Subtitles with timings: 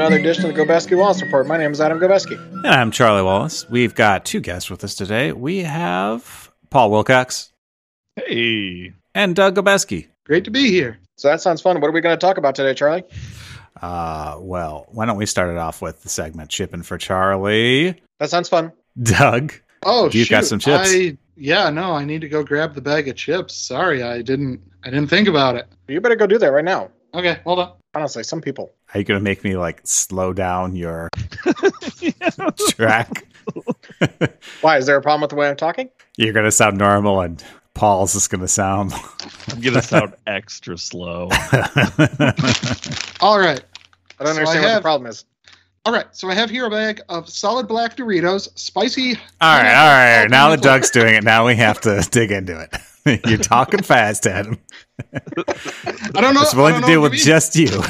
[0.00, 1.48] another edition of the Gobeski Wallace Report.
[1.48, 2.38] My name is Adam Gobeski.
[2.52, 3.68] And I'm Charlie Wallace.
[3.68, 5.32] We've got two guests with us today.
[5.32, 7.52] We have Paul Wilcox
[8.14, 8.92] Hey.
[9.16, 10.06] and Doug Gobeski.
[10.24, 10.98] Great to be here.
[11.16, 11.80] So that sounds fun.
[11.80, 13.02] What are we going to talk about today, Charlie?
[13.82, 18.00] Uh, well, why don't we start it off with the segment Chipping for Charlie?
[18.20, 18.70] That sounds fun.
[19.02, 19.52] Doug,
[19.84, 20.30] Oh, You've shoot.
[20.30, 20.92] got some chips.
[20.92, 23.54] I, yeah, no, I need to go grab the bag of chips.
[23.56, 24.60] Sorry, I didn't.
[24.84, 25.66] I didn't think about it.
[25.88, 26.90] You better go do that right now.
[27.14, 27.72] Okay, hold on.
[27.94, 28.72] Honestly, some people.
[28.94, 31.08] are you going to make me like slow down your
[32.70, 33.24] track?
[34.60, 34.76] Why?
[34.76, 35.88] Is there a problem with the way I'm talking?
[36.16, 37.42] You're going to sound normal and
[37.74, 38.92] Paul's just going to sound.
[39.50, 41.28] I'm going to sound extra slow.
[43.20, 43.62] All right,
[44.20, 45.24] I don't So understand I what the problem is.
[45.86, 46.06] all right.
[46.12, 49.16] So I have here a bag of solid black Doritos, spicy.
[49.40, 50.28] all right, all right.
[50.30, 50.78] Now that flavor.
[50.78, 52.74] Doug's doing it, now we have to dig into it.
[53.26, 54.58] You're talking fast, Adam.
[55.12, 56.42] I don't know.
[56.42, 57.68] It's I willing don't to deal with you just you.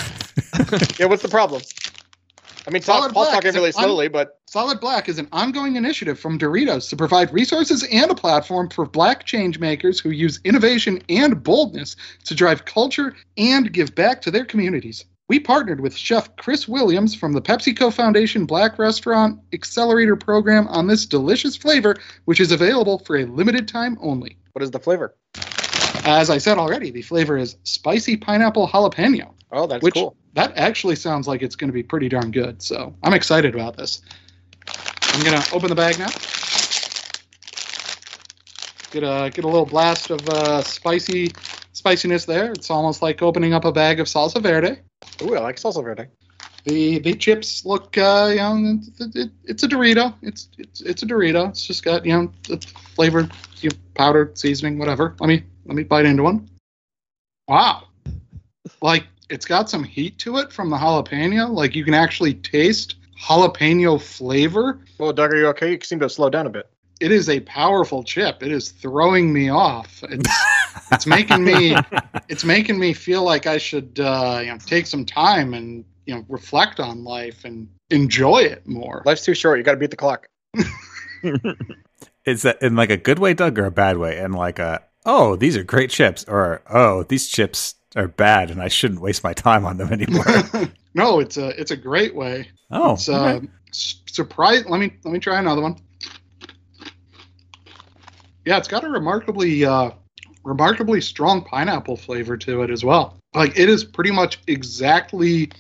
[0.98, 1.62] Yeah, what's the problem?
[2.66, 6.20] I mean, Solid Paul's talking really fun- slowly, but Solid Black is an ongoing initiative
[6.20, 11.00] from Doritos to provide resources and a platform for black change makers who use innovation
[11.08, 15.06] and boldness to drive culture and give back to their communities.
[15.28, 20.86] We partnered with Chef Chris Williams from the PepsiCo Foundation Black Restaurant Accelerator Program on
[20.86, 24.38] this delicious flavor, which is available for a limited time only.
[24.54, 25.14] what is the flavor?
[26.06, 30.16] As I said already, the flavor is spicy pineapple jalapeno, Oh, that's which cool.
[30.32, 32.62] that actually sounds like it's going to be pretty darn good.
[32.62, 34.00] So I'm excited about this.
[35.02, 36.06] I'm gonna open the bag now.
[38.90, 41.32] Get a get a little blast of uh, spicy
[41.72, 42.52] spiciness there.
[42.52, 44.78] It's almost like opening up a bag of salsa verde.
[45.22, 46.06] Ooh, I like salsa verde.
[46.64, 50.14] The the chips look, uh, you know, it, it, it's a Dorito.
[50.22, 51.48] It's it's it's a Dorito.
[51.48, 52.58] It's just got you know the
[52.94, 53.28] flavor,
[53.60, 55.16] you know, powder, seasoning, whatever.
[55.20, 56.48] Let me let me bite into one.
[57.48, 57.88] Wow,
[58.82, 61.50] like it's got some heat to it from the jalapeno.
[61.50, 64.80] Like you can actually taste jalapeno flavor.
[64.98, 65.72] Well, Doug, are you okay?
[65.72, 66.68] You seem to have slowed down a bit.
[67.00, 68.42] It is a powerful chip.
[68.42, 70.02] It is throwing me off.
[70.10, 70.28] It's
[70.90, 71.76] it's making me
[72.28, 76.14] it's making me feel like I should uh, you know take some time and you
[76.14, 79.02] know reflect on life and enjoy it more.
[79.04, 79.58] Life's too short.
[79.58, 80.26] You got to beat the clock.
[82.24, 84.18] Is that in like a good way, Doug, or a bad way?
[84.18, 88.60] And like a oh, these are great chips, or oh, these chips are bad, and
[88.60, 90.24] I shouldn't waste my time on them anymore.
[90.94, 92.48] no, it's a it's a great way.
[92.70, 93.48] oh, It's uh, okay.
[93.70, 94.64] s- surprise.
[94.66, 95.76] Let me let me try another one.
[98.44, 99.90] Yeah, it's got a remarkably uh,
[100.48, 103.16] remarkably strong pineapple flavor to it as well.
[103.34, 105.50] Like it is pretty much exactly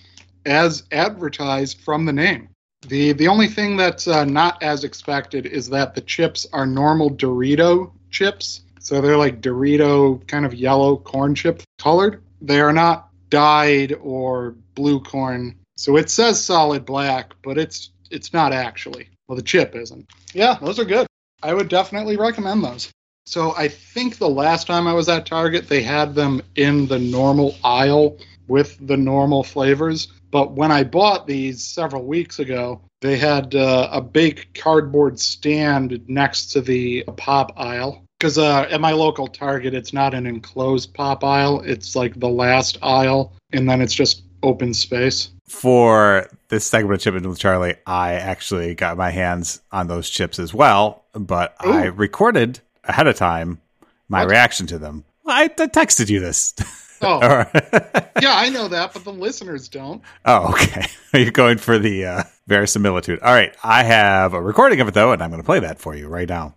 [0.46, 2.48] as advertised from the name.
[2.86, 7.10] The the only thing that's uh, not as expected is that the chips are normal
[7.10, 8.62] Dorito chips.
[8.80, 12.22] So they're like Dorito kind of yellow corn chip colored.
[12.40, 15.56] They are not dyed or blue corn.
[15.76, 19.08] So it says solid black, but it's it's not actually.
[19.26, 20.08] Well, the chip isn't.
[20.32, 21.06] Yeah, those are good.
[21.42, 22.90] I would definitely recommend those.
[23.28, 26.98] So I think the last time I was at Target, they had them in the
[26.98, 28.16] normal aisle
[28.46, 30.08] with the normal flavors.
[30.30, 36.02] But when I bought these several weeks ago, they had uh, a big cardboard stand
[36.08, 38.02] next to the pop aisle.
[38.18, 41.60] Because uh, at my local Target, it's not an enclosed pop aisle.
[41.60, 45.28] It's like the last aisle, and then it's just open space.
[45.46, 50.38] for this segment of Chipping with Charlie, I actually got my hands on those chips
[50.38, 53.60] as well, but I recorded ahead of time
[54.08, 54.30] my What?
[54.30, 55.04] reaction to them.
[55.24, 56.54] Well, I, I texted you this.
[57.00, 57.20] Oh,
[58.20, 60.02] yeah, I know that, but the listeners don't.
[60.24, 60.84] oh, okay.
[61.14, 63.20] Are You're going for the uh, verisimilitude.
[63.20, 63.54] All right.
[63.62, 66.08] I have a recording of it, though, and I'm going to play that for you
[66.08, 66.56] right now.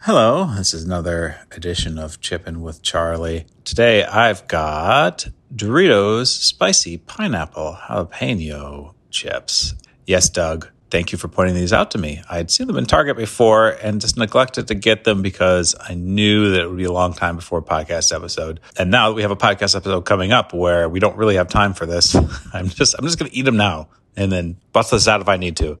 [0.00, 0.52] Hello.
[0.54, 3.46] This is another edition of Chippin' with Charlie.
[3.64, 9.72] Today, I've got Doritos Spicy Pineapple Jalapeno Chips.
[10.06, 10.68] Yes, Doug.
[10.88, 12.22] Thank you for pointing these out to me.
[12.30, 16.50] I'd seen them in Target before and just neglected to get them because I knew
[16.50, 18.60] that it would be a long time before a podcast episode.
[18.78, 21.48] And now that we have a podcast episode coming up where we don't really have
[21.48, 22.14] time for this,
[22.54, 25.28] I'm just I'm just going to eat them now and then bust this out if
[25.28, 25.78] I need to.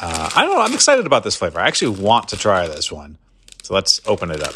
[0.00, 0.62] Uh, I don't know.
[0.62, 1.60] I'm excited about this flavor.
[1.60, 3.18] I actually want to try this one.
[3.62, 4.54] So let's open it up.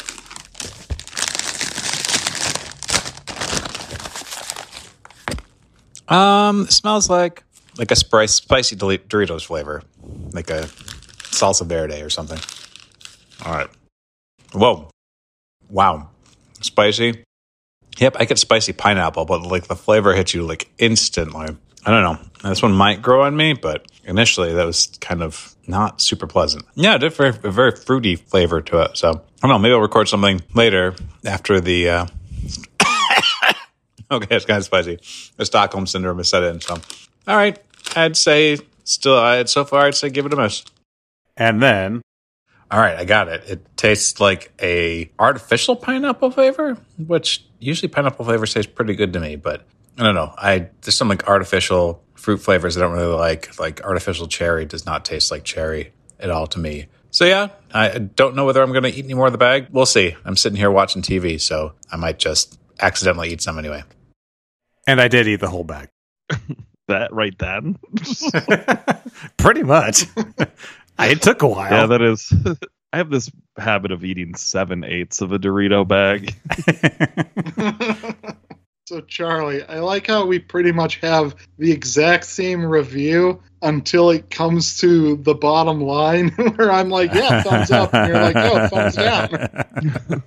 [6.11, 7.43] Um, smells like
[7.77, 9.83] like a spicy, spicy Doritos flavor,
[10.31, 10.63] like a
[11.33, 12.39] salsa verde or something.
[13.45, 13.69] All right.
[14.53, 14.89] Whoa.
[15.69, 16.09] Wow.
[16.61, 17.23] Spicy.
[17.97, 21.55] Yep, I get spicy pineapple, but like the flavor hits you like instantly.
[21.85, 22.49] I don't know.
[22.49, 26.65] This one might grow on me, but initially that was kind of not super pleasant.
[26.75, 28.97] Yeah, it did very, a very fruity flavor to it.
[28.97, 29.59] So I don't know.
[29.59, 31.89] Maybe I'll record something later after the.
[31.89, 32.07] Uh...
[34.11, 34.99] okay, it's kind of spicy.
[35.37, 36.61] The Stockholm syndrome is set in.
[36.61, 36.77] So
[37.27, 37.57] All right,
[37.95, 39.17] I'd say still.
[39.17, 40.63] I'd so far, I'd say give it a miss.
[41.37, 42.01] And then,
[42.69, 43.43] all right, I got it.
[43.47, 49.19] It tastes like a artificial pineapple flavor, which usually pineapple flavor tastes pretty good to
[49.19, 49.35] me.
[49.35, 49.65] But
[49.97, 50.33] I don't know.
[50.37, 53.57] I there's some like artificial fruit flavors I don't really like.
[53.59, 56.87] Like artificial cherry does not taste like cherry at all to me.
[57.11, 59.67] So yeah, I don't know whether I'm going to eat any more of the bag.
[59.71, 60.15] We'll see.
[60.25, 63.83] I'm sitting here watching TV, so I might just accidentally eat some anyway.
[64.87, 65.89] And I did eat the whole bag.
[66.87, 67.77] That right then.
[69.37, 70.05] Pretty much.
[70.99, 71.71] it took a while.
[71.71, 72.33] yeah, that is.
[72.93, 76.35] I have this habit of eating seven eighths of a Dorito bag.
[78.85, 84.29] so Charlie, I like how we pretty much have the exact same review until it
[84.29, 88.67] comes to the bottom line where I'm like, yeah, thumbs up, and you're like, oh,
[88.67, 90.23] thumbs down.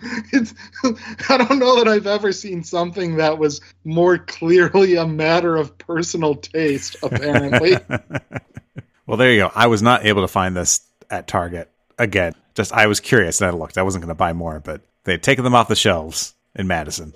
[0.00, 0.54] It's,
[1.28, 5.76] I don't know that I've ever seen something that was more clearly a matter of
[5.78, 7.76] personal taste, apparently.
[9.06, 9.52] well, there you go.
[9.54, 12.34] I was not able to find this at Target again.
[12.54, 13.78] Just I was curious and I looked.
[13.78, 16.66] I wasn't going to buy more, but they had taken them off the shelves in
[16.66, 17.14] Madison.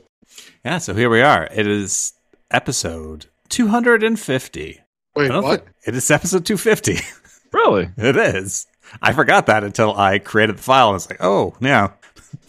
[0.65, 1.49] Yeah, so here we are.
[1.53, 2.13] It is
[2.51, 4.81] episode 250.
[5.17, 5.65] Wait, what?
[5.65, 6.99] Think, it is episode 250.
[7.53, 7.91] Really?
[7.97, 8.69] it is.
[9.03, 10.91] I forgot that until I created the file.
[10.91, 11.91] I was like, oh, yeah,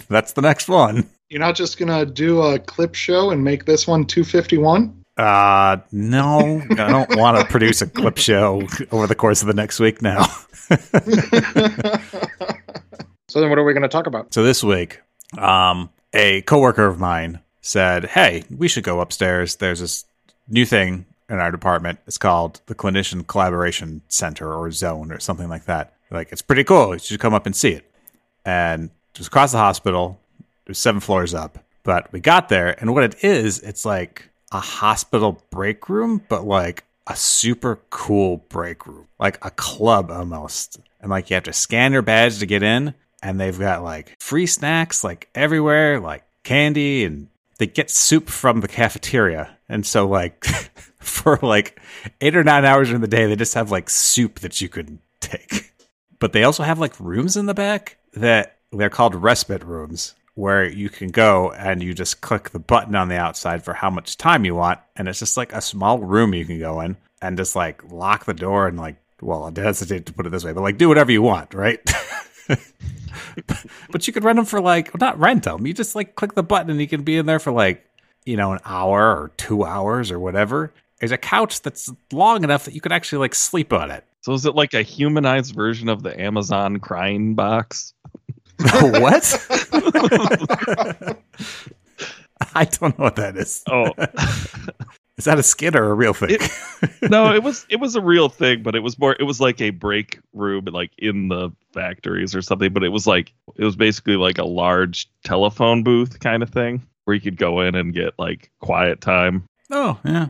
[0.10, 1.10] that's the next one.
[1.30, 5.02] You're not just gonna do a clip show and make this one 251?
[5.18, 9.54] Uh, no, I don't want to produce a clip show over the course of the
[9.54, 10.24] next week now.
[13.28, 14.34] so then what are we going to talk about?
[14.34, 15.02] So this week,
[15.38, 19.58] um, a coworker of mine said, "Hey, we should go upstairs.
[19.58, 20.06] There's this
[20.48, 22.00] new thing in our department.
[22.08, 25.94] It's called the Clinician Collaboration Center or Zone or something like that.
[26.10, 26.94] Like it's pretty cool.
[26.94, 27.86] You should come up and see it."
[28.44, 30.20] And just across the hospital.
[30.66, 31.60] It was seven floors up.
[31.84, 36.46] But we got there, and what it is, it's like a hospital break room, but
[36.46, 40.80] like a super cool break room, like a club almost.
[41.00, 42.94] And like you have to scan your badge to get in,
[43.24, 48.62] and they've got like free snacks like everywhere, like candy, and they get soup from
[48.62, 49.58] the cafeteria.
[49.68, 50.46] And so, like,
[51.00, 51.80] for like
[52.20, 55.00] eight or nine hours in the day, they just have like soup that you could
[55.20, 55.74] take.
[56.20, 60.64] But they also have like rooms in the back that they're called respite rooms where
[60.66, 64.18] you can go and you just click the button on the outside for how much
[64.18, 67.38] time you want and it's just like a small room you can go in and
[67.38, 70.54] just like lock the door and like well i hesitate to put it this way
[70.54, 71.80] but like do whatever you want right?
[73.92, 76.34] But you could rent them for like well, not rent them you just like click
[76.34, 77.86] the button and you can be in there for like
[78.26, 80.74] you know an hour or two hours or whatever.
[81.00, 84.04] There's a couch that's long enough that you could actually like sleep on it.
[84.22, 87.94] So is it like a humanized version of the amazon crying box
[89.02, 89.48] what?
[92.56, 93.64] I don't know what that is.
[93.70, 93.94] Oh,
[95.18, 96.32] is that a skit or a real thing?
[96.32, 99.40] It, no, it was it was a real thing, but it was more it was
[99.40, 102.74] like a break room like in the factories or something.
[102.74, 106.82] But it was like it was basically like a large telephone booth kind of thing
[107.06, 109.44] where you could go in and get like quiet time.
[109.72, 110.30] Oh yeah,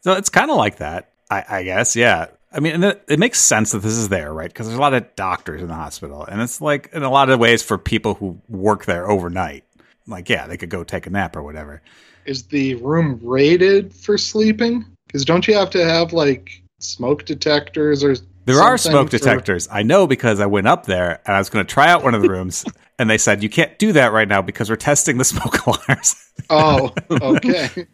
[0.00, 1.94] so it's kind of like that, I, I guess.
[1.94, 4.48] Yeah, I mean, it, it, makes sense that this is there, right?
[4.48, 7.30] Because there's a lot of doctors in the hospital, and it's like in a lot
[7.30, 9.64] of ways for people who work there overnight.
[10.06, 11.82] Like, yeah, they could go take a nap or whatever.
[12.26, 14.84] Is the room rated for sleeping?
[15.06, 18.16] Because don't you have to have like smoke detectors or?
[18.44, 19.18] There are smoke for...
[19.18, 19.68] detectors.
[19.70, 22.14] I know because I went up there and I was going to try out one
[22.14, 22.64] of the rooms,
[22.98, 26.30] and they said you can't do that right now because we're testing the smoke alarms.
[26.50, 27.86] oh, okay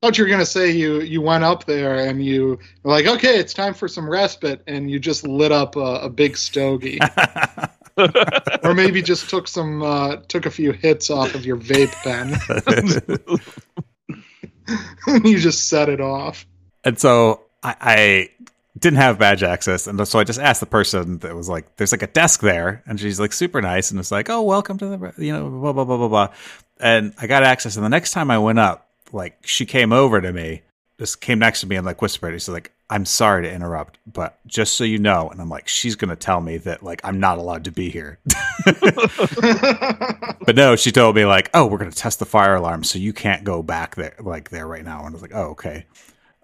[0.00, 3.38] thought you were gonna say you you went up there and you were like, okay,
[3.38, 6.98] it's time for some respite, and you just lit up a, a big stogie,
[8.62, 12.36] or maybe just took some uh, took a few hits off of your vape pen.
[15.06, 16.46] and you just set it off.
[16.84, 18.30] And so I, I
[18.78, 21.92] didn't have badge access, and so I just asked the person that was like, "There's
[21.92, 24.86] like a desk there," and she's like super nice, and it's like, "Oh, welcome to
[24.88, 26.28] the you know blah blah blah blah blah,"
[26.78, 27.76] and I got access.
[27.76, 30.62] And the next time I went up, like she came over to me,
[30.98, 32.32] just came next to me and like whispered.
[32.34, 35.96] She's like, "I'm sorry to interrupt, but just so you know," and I'm like, "She's
[35.96, 38.18] gonna tell me that like I'm not allowed to be here."
[38.64, 43.12] but no, she told me like, "Oh, we're gonna test the fire alarm, so you
[43.12, 45.86] can't go back there like there right now." And I was like, "Oh, okay."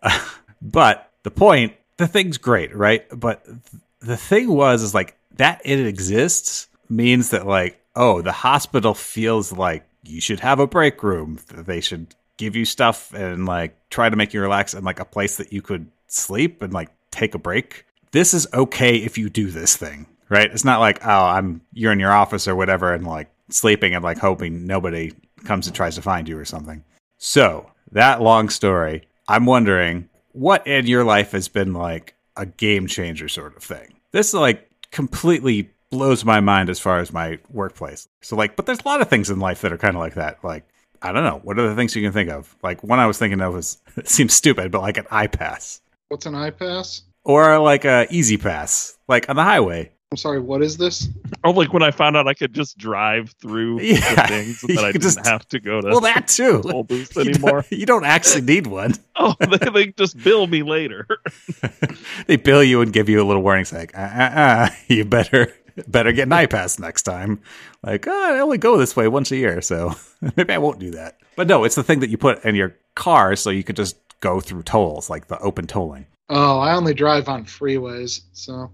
[0.02, 0.18] Uh,
[0.62, 3.06] but the point, the thing's great, right?
[3.10, 3.58] But th-
[4.00, 9.52] the thing was, is like that it exists means that like, oh, the hospital feels
[9.52, 11.38] like you should have a break room.
[11.48, 15.04] They should give you stuff and like try to make you relax and like a
[15.04, 17.86] place that you could sleep and like take a break.
[18.10, 20.50] This is okay if you do this thing, right?
[20.50, 24.02] It's not like, oh, I'm you're in your office or whatever and like sleeping and
[24.02, 25.12] like hoping nobody
[25.44, 26.84] comes and tries to find you or something.
[27.18, 32.86] So, that long story, I'm wondering what in your life has been like a game
[32.86, 33.94] changer sort of thing?
[34.10, 38.08] This like completely blows my mind as far as my workplace.
[38.22, 40.14] So like, but there's a lot of things in life that are kind of like
[40.14, 40.42] that.
[40.42, 40.64] Like,
[41.02, 41.40] I don't know.
[41.42, 42.54] What are the things you can think of?
[42.62, 46.26] Like one I was thinking of was it seems stupid, but like an iPass What's
[46.26, 47.02] an iPass?
[47.24, 49.90] or like a E-ZPass, like on the highway.
[50.10, 51.08] I'm sorry, what is this?
[51.42, 54.74] Or like when I found out I could just drive through the Yeah, things you
[54.74, 56.60] that I didn't just- have to go to Well, that too.
[56.70, 58.94] toll booths You don't, you don't actually need one.
[59.16, 61.06] Oh, they, they just bill me later.
[62.26, 65.54] they bill you and give you a little warning saying, uh, uh, uh, you better
[65.88, 67.40] better get an iPass next time.
[67.82, 69.94] Like, oh, I only go this way once a year, so
[70.36, 71.18] maybe I won't do that.
[71.36, 73.96] But no, it's the thing that you put in your car so you could just
[74.20, 76.06] go through tolls, like the open tolling.
[76.28, 78.70] Oh, I only drive on freeways, so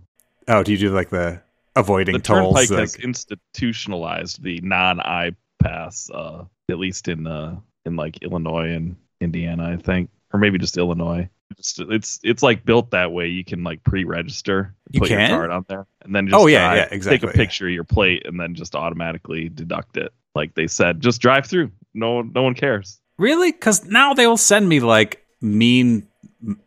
[0.46, 1.40] Oh, do you do like the
[1.76, 2.54] avoiding the tolls?
[2.54, 8.70] turnpike like- has institutionalized the non-i pass, uh, at least in uh, in like Illinois
[8.72, 11.28] and Indiana, I think, or maybe just Illinois.
[11.56, 13.28] It's it's, it's like built that way.
[13.28, 15.28] You can like pre-register, You put can?
[15.30, 17.36] your card on there, and then oh, just Oh, yeah, drive, yeah, exactly, Take a
[17.38, 20.12] picture of your plate and then just automatically deduct it.
[20.34, 21.70] Like they said, just drive through.
[21.94, 23.00] No no one cares.
[23.16, 23.50] Really?
[23.50, 26.06] Because now they will send me like mean,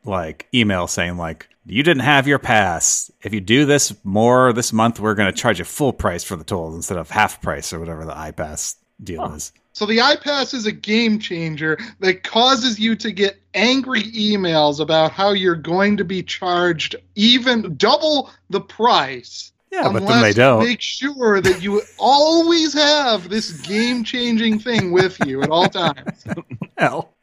[0.03, 3.09] like email saying like you didn't have your pass.
[3.21, 6.35] If you do this more this month, we're going to charge you full price for
[6.35, 9.35] the tolls instead of half price or whatever the iPass deal Huh.
[9.35, 9.53] is.
[9.73, 15.11] So the iPass is a game changer that causes you to get angry emails about
[15.11, 19.51] how you're going to be charged even double the price.
[19.71, 20.65] Yeah, but then they don't.
[20.65, 26.25] Make sure that you always have this game changing thing with you at all times.
[26.77, 27.15] Hell,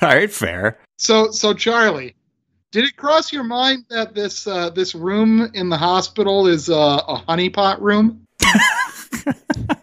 [0.00, 0.78] all right, fair.
[0.98, 2.14] So, so Charlie,
[2.70, 7.02] did it cross your mind that this uh, this room in the hospital is uh,
[7.08, 8.24] a honeypot room?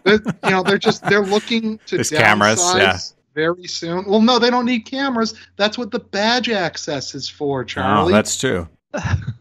[0.04, 2.98] That, you know, they're just they're looking to There's cameras, downsize yeah.
[3.34, 4.04] very soon.
[4.06, 5.34] Well, no, they don't need cameras.
[5.56, 7.88] That's what the badge access is for, Charlie.
[7.88, 8.12] Oh, Charlie.
[8.12, 8.68] that's true.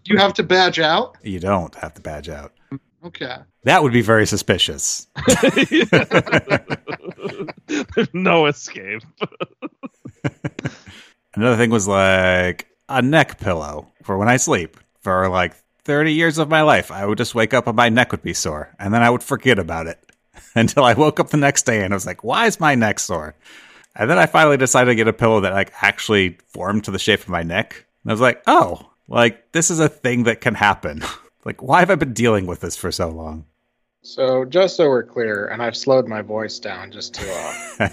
[0.05, 1.17] you have to badge out.
[1.23, 2.51] You don't have to badge out.
[3.03, 3.37] Okay.
[3.63, 5.07] That would be very suspicious.
[7.95, 9.03] There's no escape.
[11.35, 14.77] Another thing was like a neck pillow for when I sleep.
[15.01, 15.53] For like
[15.87, 18.33] 30 years of my life, I would just wake up and my neck would be
[18.33, 19.97] sore, and then I would forget about it
[20.55, 22.99] until I woke up the next day and I was like, "Why is my neck
[22.99, 23.35] sore?"
[23.95, 26.99] And then I finally decided to get a pillow that like actually formed to the
[26.99, 27.85] shape of my neck.
[28.03, 31.03] And I was like, "Oh, like this is a thing that can happen."
[31.45, 33.45] like, why have I been dealing with this for so long?
[34.01, 37.31] So just so we're clear, and I've slowed my voice down just to
[37.79, 37.87] uh,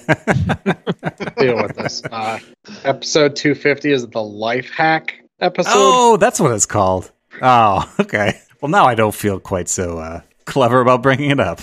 [1.38, 2.02] deal with this.
[2.10, 2.38] Uh,
[2.82, 5.70] episode 250 is the life hack episode.
[5.74, 7.12] oh, that's what it's called.
[7.42, 8.40] Oh, okay.
[8.60, 11.60] Well, now I don't feel quite so uh, clever about bringing it up.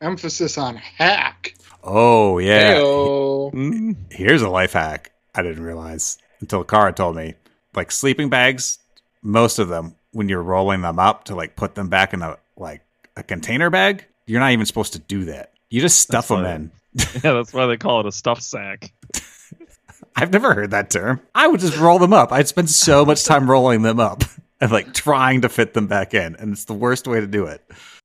[0.00, 1.54] Emphasis on hack.
[1.82, 2.74] Oh yeah.
[2.74, 3.52] Heyo.
[3.52, 7.34] Mm, Here's a life hack I didn't realize until Cara told me.
[7.74, 8.78] Like sleeping bags,
[9.22, 12.36] most of them, when you're rolling them up to like put them back in a
[12.56, 12.82] like
[13.16, 15.52] a container bag, you're not even supposed to do that.
[15.70, 16.54] You just stuff That's them right.
[16.54, 16.70] in.
[17.24, 18.92] yeah, that's why they call it a stuff sack.
[20.16, 21.20] I've never heard that term.
[21.34, 22.32] I would just roll them up.
[22.32, 24.24] I'd spend so much time rolling them up
[24.60, 27.46] and like trying to fit them back in, and it's the worst way to do
[27.46, 27.62] it.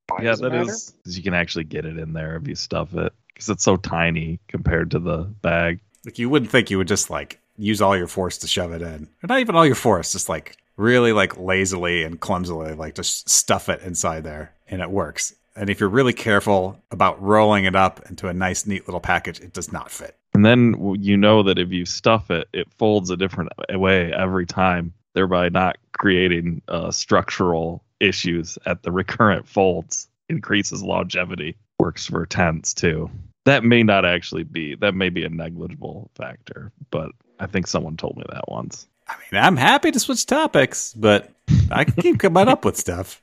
[0.08, 0.70] Why yeah, does that matter?
[0.70, 0.94] is.
[1.04, 3.78] 'cause You can actually get it in there if you stuff it because it's so
[3.78, 5.80] tiny compared to the bag.
[6.06, 8.82] Like you wouldn't think you would just like use all your force to shove it
[8.82, 9.08] in.
[9.24, 13.30] Or not even all your force, just like really like lazily and clumsily like just
[13.30, 15.34] stuff it inside there and it works.
[15.56, 19.40] And if you're really careful about rolling it up into a nice neat little package,
[19.42, 20.16] it does not fit.
[20.34, 24.46] And then you know that if you stuff it, it folds a different way every
[24.46, 30.08] time, thereby not creating uh, structural issues at the recurrent folds.
[30.30, 31.58] Increases longevity.
[31.80, 33.10] Works for tents too.
[33.46, 34.76] That may not actually be.
[34.76, 38.88] That may be a negligible factor, but I think someone told me that once.
[39.08, 41.30] I mean, I'm happy to switch topics, but
[41.70, 43.22] I can keep coming up with stuff.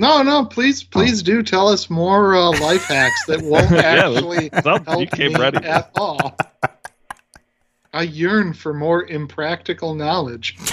[0.00, 4.50] No, no, please, please do tell us more uh, life hacks that won't Yeah, actually
[4.62, 5.58] Some- you help came me ready.
[5.66, 6.36] at all.
[7.92, 10.56] I yearn for more impractical knowledge.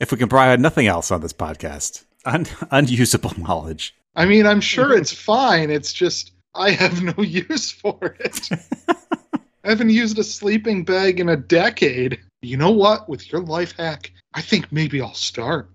[0.00, 3.94] if we can provide nothing else on this podcast, un- unusable knowledge.
[4.16, 5.70] I mean, I'm sure it's fine.
[5.70, 8.48] It's just I have no use for it.
[8.88, 12.20] I haven't used a sleeping bag in a decade.
[12.42, 13.08] You know what?
[13.08, 15.70] With your life hack, I think maybe I'll start.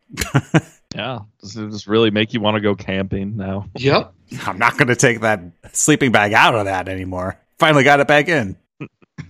[0.95, 3.67] Yeah, does it just really make you want to go camping now?
[3.75, 4.13] Yep.
[4.45, 5.41] I'm not going to take that
[5.73, 7.37] sleeping bag out of that anymore.
[7.59, 8.55] Finally got it back in.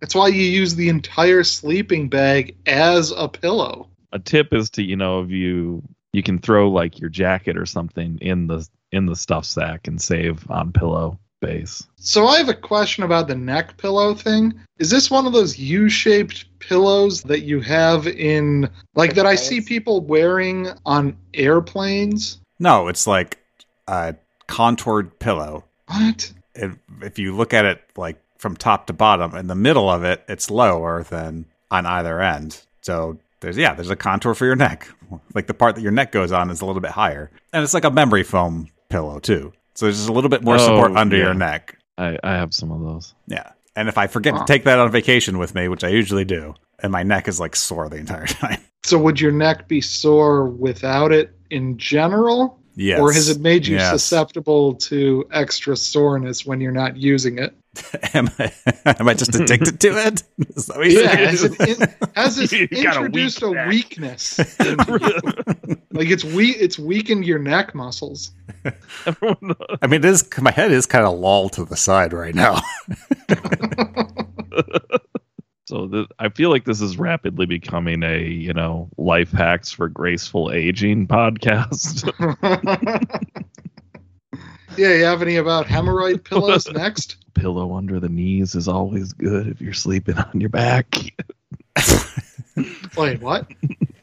[0.00, 3.88] That's why you use the entire sleeping bag as a pillow.
[4.12, 7.66] a tip is to you know if you you can throw like your jacket or
[7.66, 11.86] something in the in the stuff sack and save on pillow base.
[11.96, 14.54] So I have a question about the neck pillow thing.
[14.78, 19.60] Is this one of those U-shaped pillows that you have in like that I see
[19.60, 22.40] people wearing on airplanes?
[22.58, 23.38] No, it's like
[23.88, 24.14] a
[24.46, 25.64] contoured pillow.
[25.88, 26.32] What?
[26.54, 30.02] If, if you look at it like from top to bottom, in the middle of
[30.02, 32.60] it, it's lower than on either end.
[32.82, 34.88] So there's yeah, there's a contour for your neck.
[35.32, 37.72] Like the part that your neck goes on is a little bit higher, and it's
[37.72, 39.52] like a memory foam pillow too.
[39.76, 41.24] So there's just a little bit more support Oh, under yeah.
[41.24, 41.78] your neck.
[41.96, 43.14] I, I have some of those.
[43.28, 43.52] Yeah.
[43.76, 44.40] And if I forget Huh.
[44.44, 47.38] to take that on vacation with me, which I usually do, and my neck is
[47.40, 48.58] like sore the entire time.
[48.82, 52.58] So would your neck be sore without it in general?
[52.74, 52.98] yes.
[53.00, 53.90] Or has it made you Yes.
[53.92, 57.54] susceptible to extra soreness when you're not using it?
[58.14, 58.52] am, I,
[58.84, 60.22] am I just addicted to it?
[60.56, 61.28] Is that what Yeah, saying?
[61.28, 64.38] has it, in, has it You got a introduced weak a, weakness?
[64.64, 65.20] into you?
[65.92, 68.32] like it's we it's weakened your neck muscles.
[69.06, 72.34] Everyone, I mean, it is, my head is kind of lolled to the side right
[72.34, 72.60] now.
[75.66, 79.88] so th- I feel like this is rapidly becoming a you know life hacks for
[79.88, 82.04] graceful aging podcast.
[84.76, 87.16] yeah, you have any about hemorrhoid pillows next?
[87.42, 90.94] Pillow under the knees is always good if you're sleeping on your back.
[92.96, 93.50] Wait, what?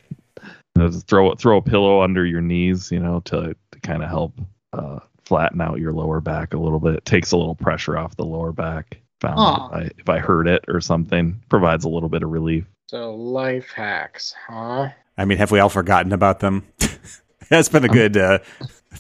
[0.78, 4.34] Just throw throw a pillow under your knees, you know, to to kind of help
[4.74, 6.96] uh, flatten out your lower back a little bit.
[6.96, 8.98] It takes a little pressure off the lower back.
[9.22, 9.70] Found Huh.
[9.72, 12.66] if, I, if I hurt it or something, provides a little bit of relief.
[12.88, 14.90] So life hacks, huh?
[15.18, 16.68] I mean, have we all forgotten about them?
[17.52, 18.40] it's been a good uh,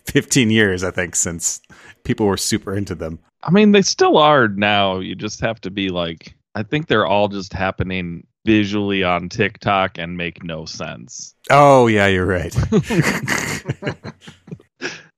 [0.06, 1.62] 15 years, I think, since
[2.04, 3.20] people were super into them.
[3.44, 5.00] I mean, they still are now.
[5.00, 9.98] You just have to be like, I think they're all just happening visually on TikTok
[9.98, 11.36] and make no sense.
[11.50, 12.56] Oh, yeah, you're right.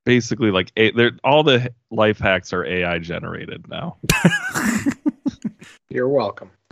[0.06, 3.98] Basically, like they're all the life hacks are AI generated now.
[5.90, 6.50] You're welcome.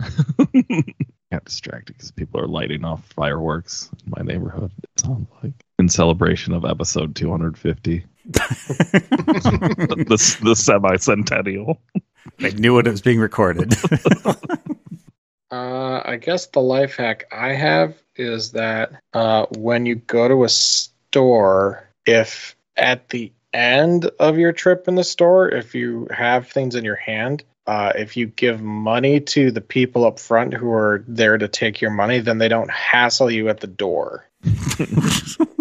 [1.30, 4.72] got distracted because people are lighting off fireworks in my neighborhood.
[4.82, 10.06] It sounds like in celebration of episode 250, the
[10.42, 11.80] the semi centennial.
[12.38, 13.74] they knew it was being recorded.
[15.52, 20.44] Uh, I guess the life hack I have is that uh, when you go to
[20.44, 26.48] a store, if at the end of your trip in the store, if you have
[26.48, 30.72] things in your hand, uh, if you give money to the people up front who
[30.72, 34.28] are there to take your money, then they don't hassle you at the door.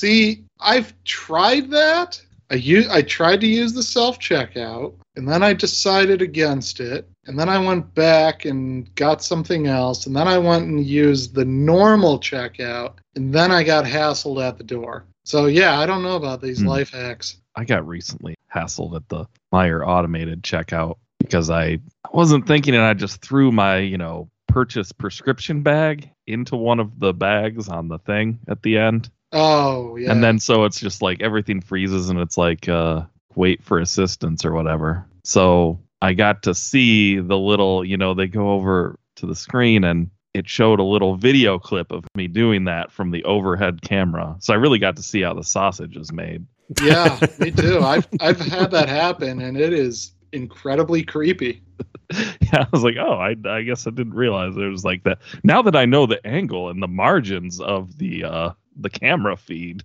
[0.00, 2.18] See, I've tried that.
[2.50, 7.06] I u- I tried to use the self checkout, and then I decided against it.
[7.26, 11.34] And then I went back and got something else, and then I went and used
[11.34, 15.04] the normal checkout, and then I got hassled at the door.
[15.26, 16.68] So yeah, I don't know about these Hmm.
[16.68, 17.36] life hacks.
[17.54, 21.78] I got recently hassled at the Meijer automated checkout because I
[22.10, 26.98] wasn't thinking and I just threw my, you know, purchase prescription bag into one of
[26.98, 29.10] the bags on the thing at the end.
[29.32, 30.10] Oh yeah.
[30.10, 33.02] And then so it's just like everything freezes and it's like uh
[33.36, 35.06] wait for assistance or whatever.
[35.24, 39.84] So I got to see the little, you know, they go over to the screen
[39.84, 44.36] and it showed a little video clip of me doing that from the overhead camera.
[44.40, 46.46] So I really got to see how the sausage is made.
[46.82, 47.80] yeah, me too.
[47.80, 51.62] I've I've had that happen, and it is incredibly creepy.
[52.12, 55.18] yeah, I was like, oh, I, I guess I didn't realize it was like that.
[55.42, 59.82] Now that I know the angle and the margins of the uh, the camera feed,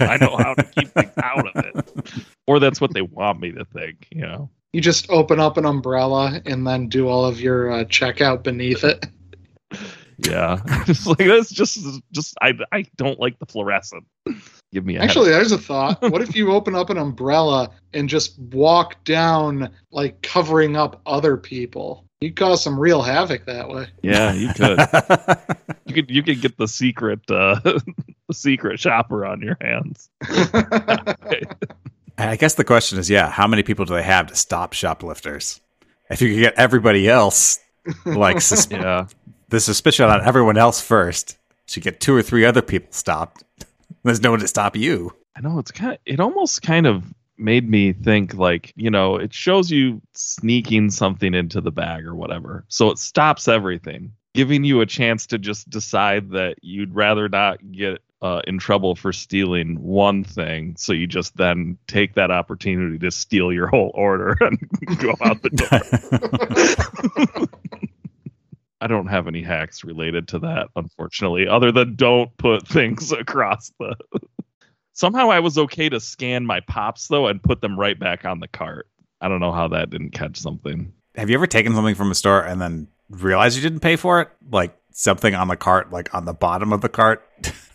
[0.00, 2.24] I know how to keep things out of it.
[2.46, 4.50] Or that's what they want me to think, you know.
[4.72, 8.84] You just open up an umbrella and then do all of your uh, checkout beneath
[8.84, 9.06] it.
[10.18, 11.78] Yeah, it's like that's just
[12.12, 14.04] just I I don't like the fluorescent.
[14.72, 15.10] Give me a headache.
[15.10, 16.02] Actually, there's a thought.
[16.02, 21.36] What if you open up an umbrella and just walk down, like covering up other
[21.36, 22.04] people?
[22.20, 23.86] You cause some real havoc that way.
[24.02, 24.78] yeah, you could
[25.86, 30.08] you could you could get the secret uh, the secret shopper on your hands.
[32.18, 35.60] I guess the question is, yeah, how many people do they have to stop shoplifters?
[36.10, 37.60] If you could get everybody else,
[38.04, 39.06] like sus- Yeah,
[39.48, 43.44] the suspicion on everyone else first, so you get two or three other people stopped.
[44.02, 45.14] There's no one to stop you.
[45.36, 47.04] I know it's kind of it almost kind of
[47.36, 52.16] made me think like you know it shows you sneaking something into the bag or
[52.16, 57.28] whatever so it stops everything giving you a chance to just decide that you'd rather
[57.28, 62.30] not get uh, in trouble for stealing one thing so you just then take that
[62.30, 64.58] opportunity to steal your whole order and
[64.98, 65.50] go out the
[67.38, 67.48] door
[68.80, 73.72] i don't have any hacks related to that unfortunately other than don't put things across
[73.78, 73.94] the
[74.98, 78.40] Somehow I was okay to scan my pops though and put them right back on
[78.40, 78.88] the cart.
[79.20, 80.92] I don't know how that didn't catch something.
[81.14, 84.20] Have you ever taken something from a store and then realized you didn't pay for
[84.22, 84.28] it?
[84.50, 87.24] Like something on the cart, like on the bottom of the cart?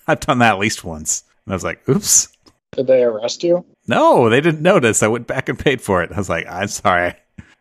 [0.07, 1.23] I've done that at least once.
[1.45, 2.29] And I was like, oops.
[2.73, 3.65] Did they arrest you?
[3.87, 5.03] No, they didn't notice.
[5.03, 6.11] I went back and paid for it.
[6.11, 7.13] I was like, I'm sorry.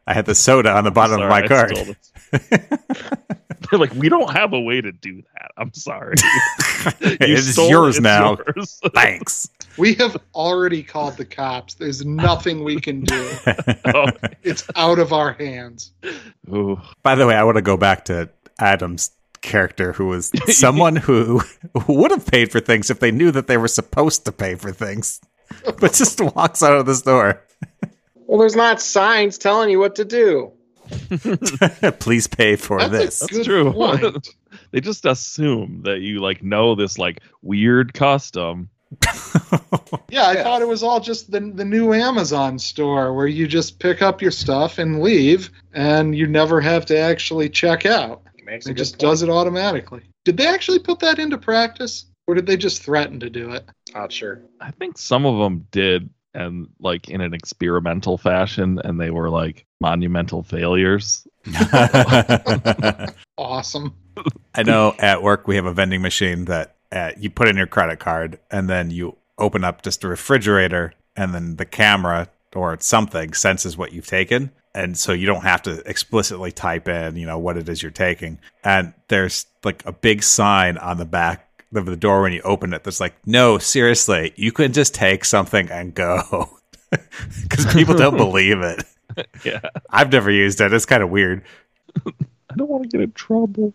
[0.07, 1.78] I had the soda on the bottom Sorry, of my I cart.
[3.70, 5.50] They're like, we don't have a way to do that.
[5.57, 6.14] I'm sorry.
[7.00, 8.37] You it is yours it's now.
[8.57, 8.81] yours.
[8.92, 9.48] Thanks.
[9.78, 11.74] we have already called the cops.
[11.74, 13.31] There's nothing we can do.
[13.85, 14.07] Oh,
[14.42, 15.92] It's out of our hands.
[16.52, 16.81] ooh.
[17.05, 18.28] By the way, I want to go back to
[18.59, 21.42] Adam's character, who was someone who
[21.88, 24.72] would have paid for things if they knew that they were supposed to pay for
[24.72, 25.20] things,
[25.64, 27.42] but just walks out of the store.
[28.26, 30.52] Well, there's not signs telling you what to do.
[32.00, 33.22] Please pay for That's this.
[33.22, 33.72] a That's true.
[33.72, 34.28] point.
[34.72, 38.68] they just assume that you like know this like weird custom.
[40.11, 40.42] Yeah, I Yeah.
[40.42, 44.20] thought it was all just the the new Amazon store where you just pick up
[44.20, 48.22] your stuff and leave, and you never have to actually check out.
[48.53, 49.01] Makes It just point.
[49.01, 50.03] does it automatically.
[50.27, 53.67] Did they actually put that into practice, or did they just threaten to do it?
[53.95, 54.43] Not sure.
[54.61, 59.31] I think some of them did, and like in an experimental fashion, and they were
[59.31, 61.27] like monumental failures.
[63.38, 63.95] Awesome.
[64.55, 67.67] I know at work we have a vending machine that uh, you put in your
[67.67, 72.77] credit card and then you open up just a refrigerator and then the camera or
[72.81, 74.51] something senses what you've taken.
[74.75, 77.91] And so you don't have to explicitly type in, you know, what it is you're
[77.91, 78.38] taking.
[78.65, 82.73] And there's like a big sign on the back of the door when you open
[82.73, 86.51] it that's like, no, seriously, you can just take something and go.
[87.43, 88.85] Because people don't believe it.
[89.45, 89.61] Yeah,
[89.91, 90.73] I've never used it.
[90.73, 91.43] It's kind of weird.
[92.07, 93.75] I don't want to get in trouble.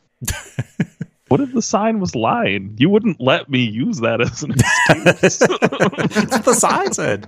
[1.28, 2.76] what if the sign was lying?
[2.80, 5.38] You wouldn't let me use that as an excuse.
[5.38, 7.26] That's what the sign said.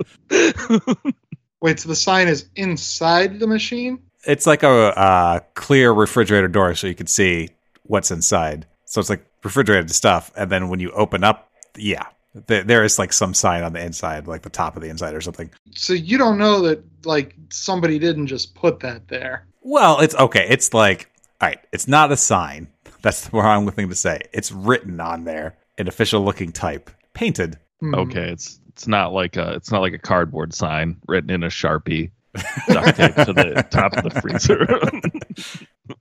[1.61, 3.99] Wait, so the sign is inside the machine?
[4.25, 7.49] It's like a uh, clear refrigerator door, so you can see
[7.83, 8.65] what's inside.
[8.85, 12.99] So it's like refrigerated stuff, and then when you open up, yeah, there, there is
[12.99, 15.49] like some sign on the inside, like the top of the inside or something.
[15.75, 19.45] So you don't know that like somebody didn't just put that there.
[19.61, 20.47] Well, it's okay.
[20.49, 21.09] It's like,
[21.41, 22.67] all right, it's not a sign.
[23.01, 24.21] That's the wrong thing to say.
[24.33, 27.57] It's written on there in official looking type, painted.
[27.79, 27.95] Hmm.
[27.95, 28.31] okay.
[28.31, 32.11] It's it's not like a it's not like a cardboard sign written in a sharpie,
[32.69, 34.65] duct tape to the top of the freezer.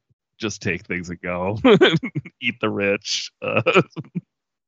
[0.39, 1.59] Just take things and go.
[2.41, 3.33] Eat the rich.
[3.43, 3.83] Uh,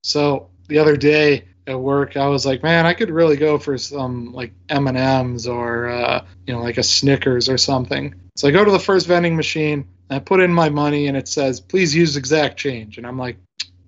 [0.02, 3.78] So the other day at work, I was like, man, I could really go for
[3.78, 8.12] some like M and M's or uh, you know like a Snickers or something.
[8.34, 11.28] So I go to the first vending machine, I put in my money, and it
[11.28, 13.36] says, please use exact change, and I'm like,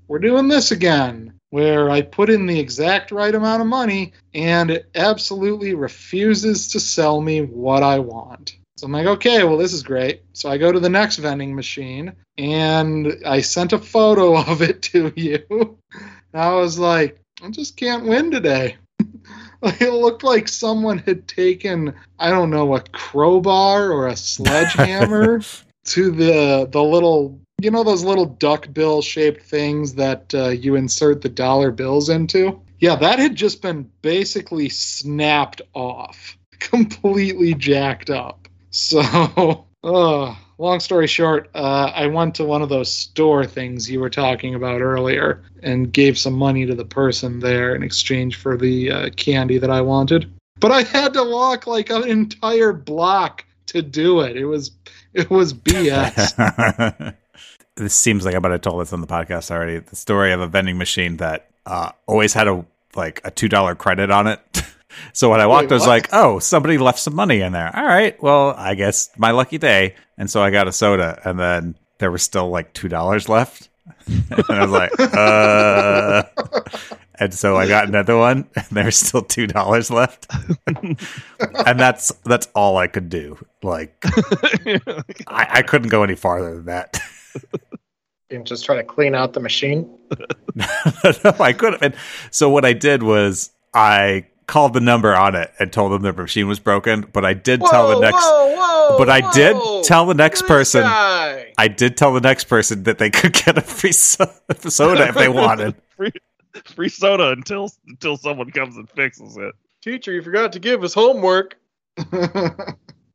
[0.07, 1.33] we're doing this again.
[1.53, 6.81] Where I put in the exact right amount of money, and it absolutely refuses to
[6.81, 8.57] sell me what I want.
[8.77, 10.23] So I'm like, okay, well, this is great.
[10.33, 14.83] So I go to the next vending machine and I sent a photo of it
[14.83, 15.79] to you.
[15.93, 18.77] And I was like, I just can't win today.
[19.65, 25.41] It looked like someone had taken, I don't know, a crowbar or a sledgehammer
[25.85, 30.75] to the the little, you know, those little duck bill shaped things that uh, you
[30.75, 32.61] insert the dollar bills into.
[32.81, 38.49] Yeah, that had just been basically snapped off, completely jacked up.
[38.71, 44.01] So, uh, long story short, uh, I went to one of those store things you
[44.01, 48.57] were talking about earlier and gave some money to the person there in exchange for
[48.57, 50.33] the uh, candy that I wanted.
[50.59, 54.37] But I had to walk like an entire block to do it.
[54.37, 54.73] It was
[55.15, 57.15] it was BS.
[57.77, 59.79] this seems like I might have told this on the podcast already.
[59.79, 63.75] The story of a vending machine that uh, always had a like a two dollar
[63.75, 64.41] credit on it.
[65.13, 67.75] so when I walked, Wait, I was like, "Oh, somebody left some money in there."
[67.75, 69.95] All right, well, I guess my lucky day.
[70.19, 73.69] And so I got a soda, and then there was still like two dollars left,
[74.07, 76.23] and I was like, "Uh."
[77.23, 80.27] And so I got another one, and there's still two dollars left,
[80.67, 80.99] and
[81.79, 83.39] that's that's all I could do.
[83.63, 83.95] Like
[85.29, 87.01] I, I couldn't go any farther than that.
[87.35, 89.91] You can just try to clean out the machine.
[90.55, 90.65] no,
[91.39, 91.83] I could have.
[91.83, 91.95] And
[92.31, 96.13] so what I did was I called the number on it and told them the
[96.13, 97.03] machine was broken.
[97.13, 98.23] But I did tell the next.
[98.25, 100.83] Whoa, whoa, but I did tell the next This person.
[100.83, 101.53] guy.
[101.59, 104.25] I did tell the next person that they could get a free so-
[104.69, 105.75] soda if they wanted.
[105.97, 106.13] free,
[106.65, 109.55] free soda until until someone comes and fixes it.
[109.83, 111.57] Teacher, you forgot to give us homework.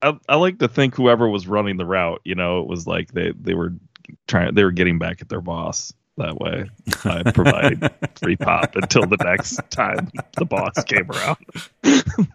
[0.02, 3.14] I, I like to think whoever was running the route, you know, it was like
[3.14, 3.74] they they were
[4.28, 6.70] trying they were getting back at their boss that way
[7.06, 11.38] I provide free pop until the next time the boss came around.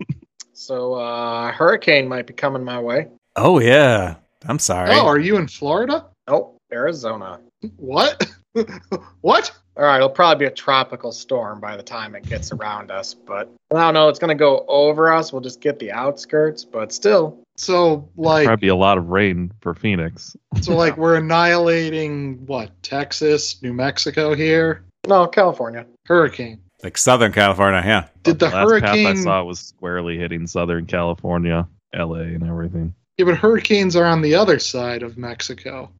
[0.55, 3.09] So uh hurricane might be coming my way.
[3.35, 4.15] Oh yeah.
[4.45, 4.91] I'm sorry.
[4.93, 6.07] Oh, are you in Florida?
[6.29, 7.41] Nope, Arizona.
[7.77, 8.25] What?
[9.21, 9.53] what?
[9.77, 13.15] All right, it'll probably be a tropical storm by the time it gets around us,
[13.15, 14.09] but I don't know.
[14.09, 15.33] It's going to go over us.
[15.33, 17.39] We'll just get the outskirts, but still.
[17.57, 20.37] So like Probably a lot of rain for Phoenix.
[20.61, 22.71] so like we're annihilating what?
[22.83, 24.85] Texas, New Mexico here.
[25.07, 25.87] No, California.
[26.07, 26.61] Hurricane.
[26.83, 28.09] like Southern California, yeah.
[28.23, 32.95] Did the last path I saw was squarely hitting Southern California, LA, and everything.
[33.17, 35.91] Yeah, but hurricanes are on the other side of Mexico.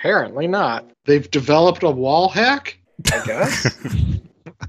[0.00, 2.78] Apparently not, They've developed a wall hack?
[3.12, 3.76] I guess.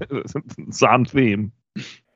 [0.58, 1.52] it's on theme.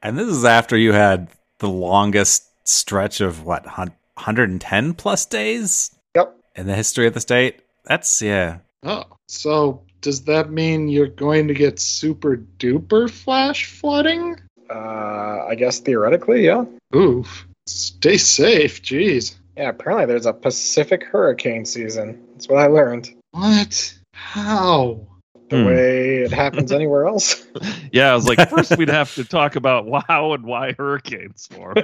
[0.02, 6.36] And this is after you had the longest stretch of what, 110 plus days yep.
[6.54, 7.60] in the history of the state?
[7.84, 8.58] That's, yeah.
[8.82, 9.04] Oh.
[9.28, 14.36] So does that mean you're going to get super duper flash flooding?
[14.68, 16.64] Uh, I guess theoretically, yeah.
[16.94, 17.46] Oof.
[17.66, 19.36] Stay safe, jeez.
[19.56, 22.25] Yeah, apparently there's a Pacific hurricane season.
[22.36, 23.14] That's what I learned.
[23.30, 23.94] What?
[24.12, 25.00] How?
[25.48, 25.64] The Hmm.
[25.64, 27.46] way it happens anywhere else.
[27.92, 31.76] Yeah, I was like, first we'd have to talk about how and why hurricanes form.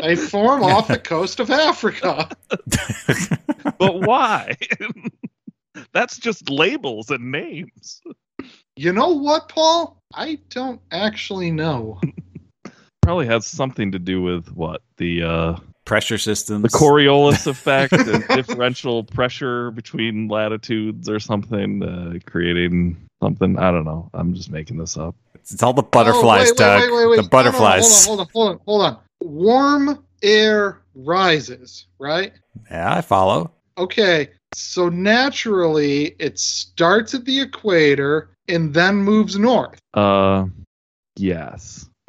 [0.00, 2.28] They form off the coast of Africa.
[3.78, 4.56] but why?
[5.92, 8.00] That's just labels and names.
[8.76, 9.98] You know what, Paul?
[10.14, 12.00] I don't actually know.
[13.02, 15.56] Probably has something to do with what the uh,
[15.88, 16.62] Pressure systems.
[16.62, 23.58] the Coriolis effect and differential pressure between latitudes or something, uh, creating something.
[23.58, 24.10] I don't know.
[24.12, 25.16] I'm just making this up.
[25.34, 26.80] It's all the butterflies, Oh, wait, Doug.
[26.82, 27.30] wait, wait, wait, The wait.
[27.30, 28.04] butterflies.
[28.06, 28.98] Hold on, hold on, hold on, hold on.
[29.22, 32.32] Warm air rises, right?
[32.70, 33.50] Yeah, I follow.
[33.78, 39.78] Okay, so naturally it starts at the equator and then moves north.
[39.94, 40.44] Uh,
[41.16, 41.88] yes.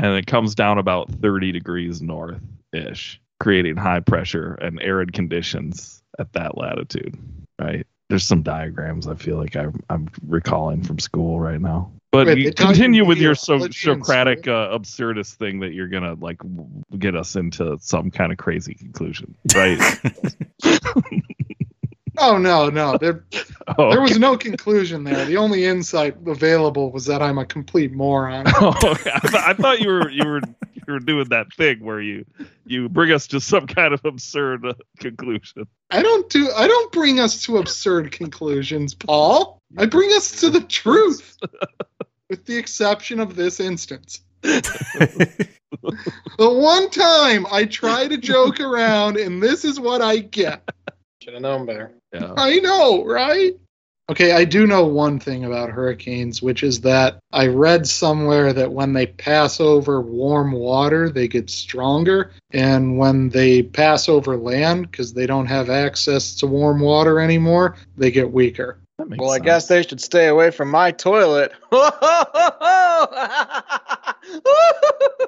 [0.00, 2.40] and it comes down about 30 degrees north
[2.72, 7.16] ish, creating high pressure and arid conditions at that latitude,
[7.60, 7.86] right?
[8.08, 11.92] There's some diagrams I feel like I'm, I'm recalling from school right now.
[12.12, 15.74] But Wait, you they taught you continue with your so- Socratic uh, absurdist thing that
[15.74, 19.78] you're gonna like w- get us into some kind of crazy conclusion, right?
[22.22, 23.24] Oh no, no, there
[23.78, 25.24] oh, there was no conclusion there.
[25.24, 28.46] The only insight available was that I'm a complete moron.
[28.62, 29.10] Oh, okay.
[29.14, 30.40] I, th- I thought you were you were
[30.74, 32.26] you were doing that thing where you
[32.66, 35.66] you bring us to some kind of absurd uh, conclusion.
[35.90, 39.58] I don't do I don't bring us to absurd conclusions, Paul.
[39.78, 41.38] I bring us to the truth.
[42.28, 44.20] With the exception of this instance.
[46.38, 50.68] The one time I try to joke around and this is what I get.
[51.22, 51.92] Should have known better.
[52.14, 52.32] Yeah.
[52.36, 53.54] I know, right?
[54.10, 58.72] Okay, I do know one thing about hurricanes, which is that I read somewhere that
[58.72, 62.32] when they pass over warm water, they get stronger.
[62.52, 67.76] And when they pass over land, because they don't have access to warm water anymore,
[67.96, 68.78] they get weaker.
[68.98, 71.52] That makes Well, I guess they should stay away from my toilet.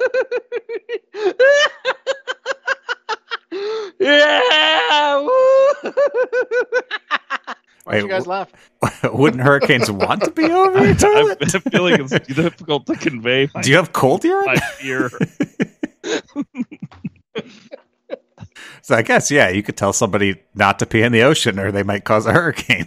[4.00, 5.20] yeah!
[7.84, 8.50] Why Wait, you guys laugh?
[9.04, 11.38] Wouldn't hurricanes want to be over your I, toilet?
[11.42, 14.44] I feel like it's difficult to convey my, Do you have cold urine?
[14.46, 15.10] my fear.
[18.82, 21.70] So I guess yeah, you could tell somebody not to pee in the ocean, or
[21.70, 22.86] they might cause a hurricane.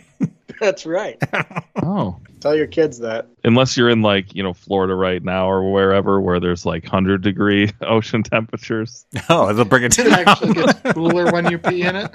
[0.63, 1.21] That's right.
[1.85, 3.27] Oh, Tell your kids that.
[3.43, 7.21] unless you're in like you know Florida right now or wherever where there's like hundred
[7.21, 9.05] degree ocean temperatures.
[9.29, 10.65] oh, it'll bring it It actually down.
[10.67, 12.11] gets cooler when you pee in it.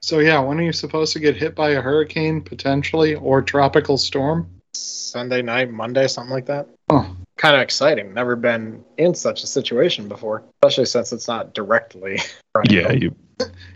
[0.00, 3.98] So, yeah, when are you supposed to get hit by a hurricane, potentially, or tropical
[3.98, 4.48] storm?
[4.74, 6.68] Sunday night, Monday, something like that.
[6.88, 8.14] Oh, Kind of exciting.
[8.14, 12.18] Never been in such a situation before, especially since it's not directly.
[12.54, 12.94] running Yeah, over.
[12.96, 13.14] you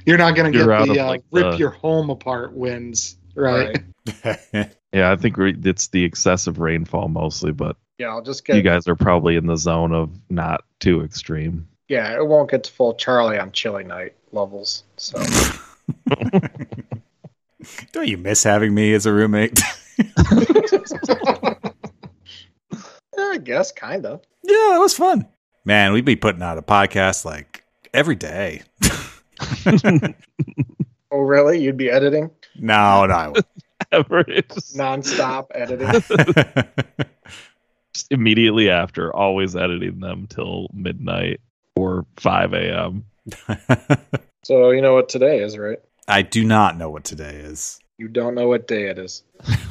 [0.06, 3.16] you're not going to get the of, uh, like, rip the- your home apart winds,
[3.34, 3.76] right?
[4.92, 5.10] yeah.
[5.12, 8.56] I think we- it's the excessive rainfall mostly, but Yeah, I'll just get.
[8.56, 11.66] you guys are probably in the zone of not too extreme.
[11.88, 14.84] Yeah, it won't get to full Charlie on chilly night levels.
[14.96, 15.22] So
[17.92, 19.60] Don't you miss having me as a roommate?
[23.18, 24.20] I guess kind of.
[24.42, 25.26] yeah, that was fun.
[25.64, 28.62] Man, we'd be putting out a podcast like every day.
[31.10, 31.60] Oh, really?
[31.60, 33.46] You'd be editing no, no, I wouldn't.
[33.92, 34.48] Average.
[34.76, 36.02] nonstop editing.
[37.92, 41.40] Just immediately after, always editing them till midnight
[41.76, 43.04] or 5 a.m.
[44.44, 45.78] so you know what today is, right?
[46.08, 47.80] I do not know what today is.
[47.98, 49.22] You don't know what day it is.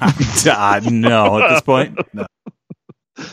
[0.02, 2.26] uh, no, at this point, no.
[3.18, 3.26] Do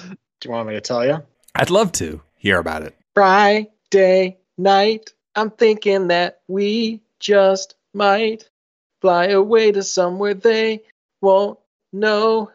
[0.44, 1.22] you want me to tell you?
[1.54, 2.96] I'd love to hear about it.
[3.14, 5.14] Friday night.
[5.36, 8.49] I'm thinking that we just might
[9.00, 10.82] fly away to somewhere they
[11.20, 11.58] won't
[11.92, 12.50] know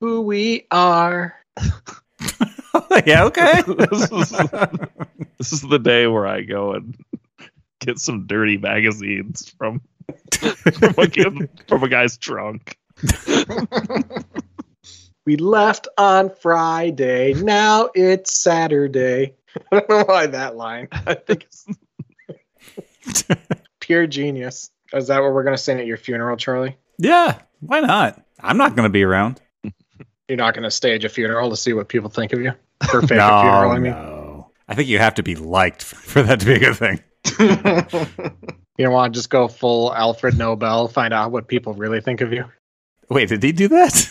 [0.00, 1.34] who we are.
[3.06, 3.62] yeah, okay.
[3.66, 4.30] this, is,
[5.38, 6.96] this is the day where I go and
[7.80, 9.80] get some dirty magazines from
[10.32, 12.78] from a, kid- from a guy's trunk.
[15.28, 17.34] We left on Friday.
[17.34, 19.34] Now it's Saturday.
[19.70, 20.88] I don't know why that line.
[20.90, 21.66] I think it's
[23.78, 24.70] pure genius.
[24.92, 26.76] Is that what we're going to sing at your funeral, Charlie?
[26.98, 28.22] yeah, why not?
[28.40, 29.40] I'm not going to be around.
[30.28, 32.52] You're not going to stage a funeral to see what people think of you?
[32.90, 33.92] For fake no, funeral, I mean.
[33.92, 34.50] no.
[34.68, 37.00] I think you have to be liked for that to be a good thing.
[38.78, 42.20] You don't want to just go full Alfred Nobel, find out what people really think
[42.20, 42.44] of you?
[43.10, 44.08] Wait, did he do that?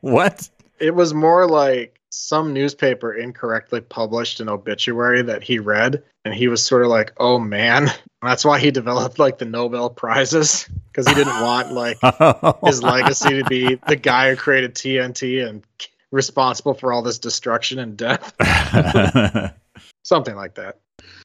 [0.00, 0.48] what?
[0.80, 6.46] It was more like some newspaper incorrectly published an obituary that he read, and he
[6.48, 7.88] was sort of like, "Oh man."
[8.20, 11.96] That's why he developed like the Nobel prizes because he didn't want like
[12.64, 15.64] his legacy to be the guy who created TNT and
[16.10, 18.34] responsible for all this destruction and death,
[20.02, 20.78] something like that.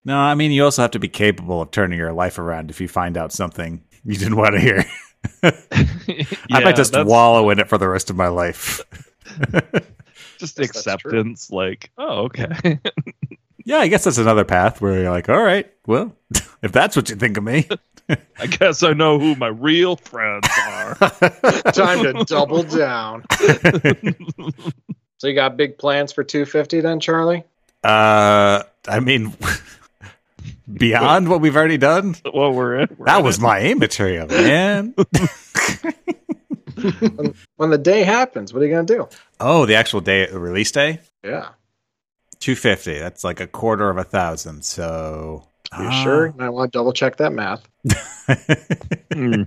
[0.06, 2.80] no, I mean, you also have to be capable of turning your life around if
[2.80, 4.86] you find out something you didn't want to hear.
[5.44, 8.82] I might just that's wallow in it for the rest of my life.
[10.38, 11.12] just Yes, that's true.
[11.12, 11.50] acceptance.
[11.50, 12.80] Like, oh, okay.
[13.65, 16.15] Yeah, I guess that's another path where you're like, all right, well,
[16.62, 17.67] if that's what you think of me.
[18.38, 20.95] I guess I know who my real friends are.
[21.71, 23.23] Time to double down.
[25.19, 27.45] So you got big plans for 250 then, Charlie?
[27.86, 29.34] uh, I mean,
[30.73, 32.89] beyond what we've already done, well, we're in.
[32.97, 33.41] we're that in was it.
[33.41, 34.93] my aim material, man.
[37.56, 39.08] When the day happens, what are you going to do?
[39.39, 41.49] oh, the actual day, the release day, Yeah.
[42.43, 42.99] Two fifty.
[42.99, 44.63] That's like a quarter of a thousand.
[44.65, 45.47] So,
[45.79, 46.34] You uh, sure?
[46.39, 47.67] I want to double check that math.
[49.13, 49.43] Hmm.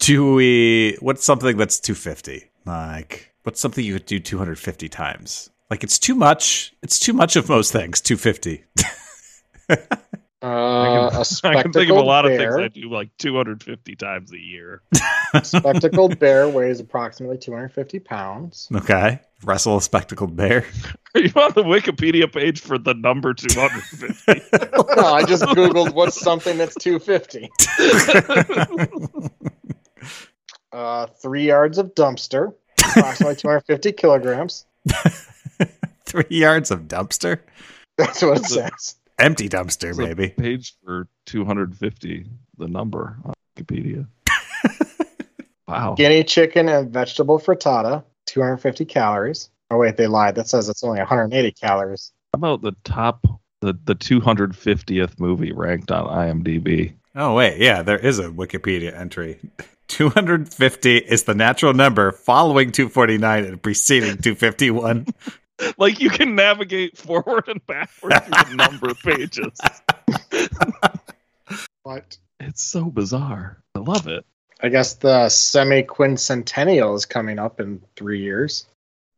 [0.00, 0.98] do we?
[1.00, 2.50] What's something that's two fifty?
[2.66, 5.50] Like, what's something you could do two hundred fifty times?
[5.70, 6.74] Like, it's too much.
[6.82, 8.00] It's too much of most things.
[8.00, 8.64] Two fifty.
[10.44, 10.46] Uh,
[11.06, 12.32] I a can, I spectacled can think of a lot bear.
[12.32, 14.82] of things I do like 250 times a year.
[15.42, 18.68] spectacled bear weighs approximately 250 pounds.
[18.74, 20.66] okay, wrestle a spectacled bear.
[21.14, 24.42] Are you on the Wikipedia page for the number 250?
[25.00, 27.50] no, I just googled what's something that's 250.
[30.72, 34.66] Uh, three yards of dumpster, approximately 250 kilograms.
[36.04, 37.38] Three yards of dumpster.
[37.96, 38.96] That's what it says.
[39.18, 40.28] Empty dumpster, There's a maybe.
[40.30, 42.26] page for 250,
[42.58, 44.06] the number on Wikipedia.
[45.68, 45.94] wow.
[45.96, 49.50] Guinea chicken and vegetable frittata, 250 calories.
[49.70, 50.34] Oh wait, they lied.
[50.34, 52.12] That says it's only 180 calories.
[52.32, 53.24] How about the top,
[53.60, 56.94] the, the 250th movie ranked on IMDb?
[57.14, 59.38] Oh wait, yeah, there is a Wikipedia entry.
[59.88, 65.06] 250 is the natural number following 249 and preceding 251.
[65.78, 69.58] Like you can navigate forward and backward through number of pages.
[71.82, 72.16] What?
[72.40, 73.62] It's so bizarre.
[73.74, 74.24] I love it.
[74.62, 78.66] I guess the semi quincentennial is coming up in three years.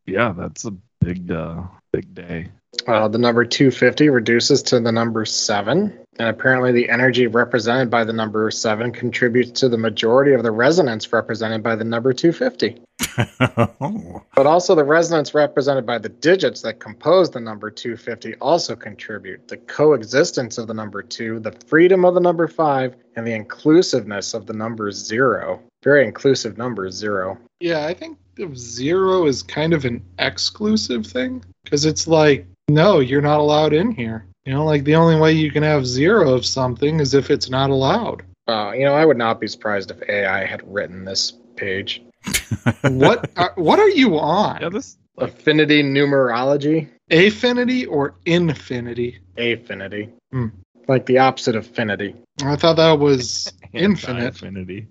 [0.04, 2.48] Yeah, that's a big, uh, big day.
[2.86, 8.04] Uh, the number 250 reduces to the number 7, and apparently the energy represented by
[8.04, 12.80] the number 7 contributes to the majority of the resonance represented by the number 250.
[14.36, 19.48] But also the resonance represented by the digits that compose the number 250 also contribute.
[19.48, 24.34] The coexistence of the number 2, the freedom of the number 5, and the inclusiveness
[24.34, 25.62] of the number 0.
[25.82, 27.38] Very inclusive number 0.
[27.60, 33.00] Yeah, I think the zero is kind of an exclusive thing because it's like, no,
[33.00, 34.26] you're not allowed in here.
[34.44, 37.50] You know, like the only way you can have zero of something is if it's
[37.50, 38.22] not allowed.
[38.48, 42.02] Uh, you know, I would not be surprised if AI had written this page.
[42.82, 44.60] What are, what are you on?
[44.60, 49.20] Yeah, this Affinity numerology, Affinity or infinity?
[49.38, 50.10] affinity.
[50.32, 50.48] Hmm.
[50.88, 52.14] Like the opposite of finity.
[52.44, 54.26] I thought that was infinite.
[54.26, 54.86] Infinity.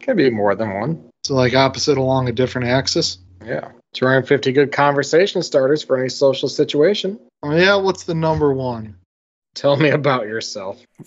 [0.00, 1.10] Can be more than one.
[1.24, 3.18] So like opposite along a different axis.
[3.44, 3.70] Yeah.
[3.94, 7.18] 250 good conversation starters for any social situation.
[7.42, 8.96] Oh yeah, what's the number one?
[9.54, 10.80] Tell me about yourself.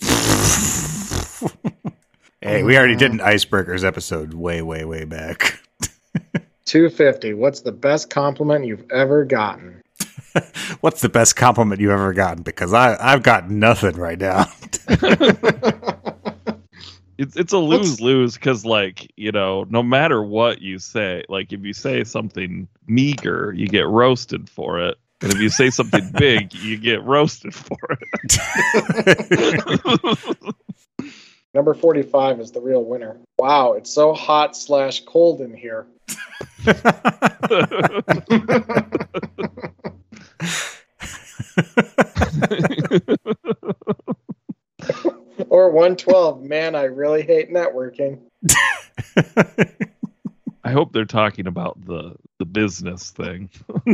[2.40, 5.60] hey, we already did an icebreakers episode way, way, way back.
[6.66, 7.34] 250.
[7.34, 9.82] What's the best compliment you've ever gotten?
[10.80, 12.42] What's the best compliment you've ever gotten?
[12.42, 14.46] Because I, I've got nothing right now.
[17.18, 21.52] It's it's a lose lose because like you know no matter what you say, like
[21.52, 26.10] if you say something meager, you get roasted for it, and if you say something
[26.18, 28.02] big, you get roasted for it.
[31.54, 33.16] Number 45 is the real winner.
[33.38, 35.86] Wow, it's so hot slash cold in here.
[45.56, 48.20] or 112, man, I really hate networking.
[50.62, 53.48] I hope they're talking about the the business thing.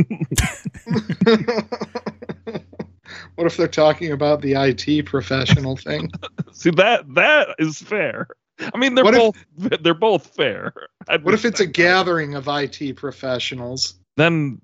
[3.35, 6.11] what if they're talking about the IT professional thing?
[6.51, 8.27] See that that is fair.
[8.59, 9.45] I mean, they're What if- both
[9.83, 10.73] they're both fair.
[11.07, 11.73] I'd What if it's a that.
[11.73, 13.95] gathering of IT professionals?
[14.17, 14.61] Then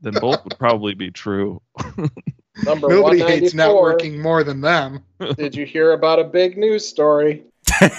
[0.00, 1.60] then both would probably be true.
[2.64, 5.04] Number Nobody hates networking more than them.
[5.36, 7.44] Did you hear about a big news story?
[7.80, 7.88] I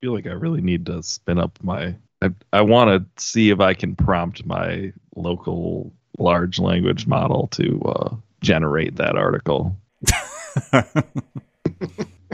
[0.00, 1.94] feel like I really need to spin up my.
[2.22, 7.80] I, I want to see if I can prompt my local large language model to
[7.82, 9.76] uh, generate that article.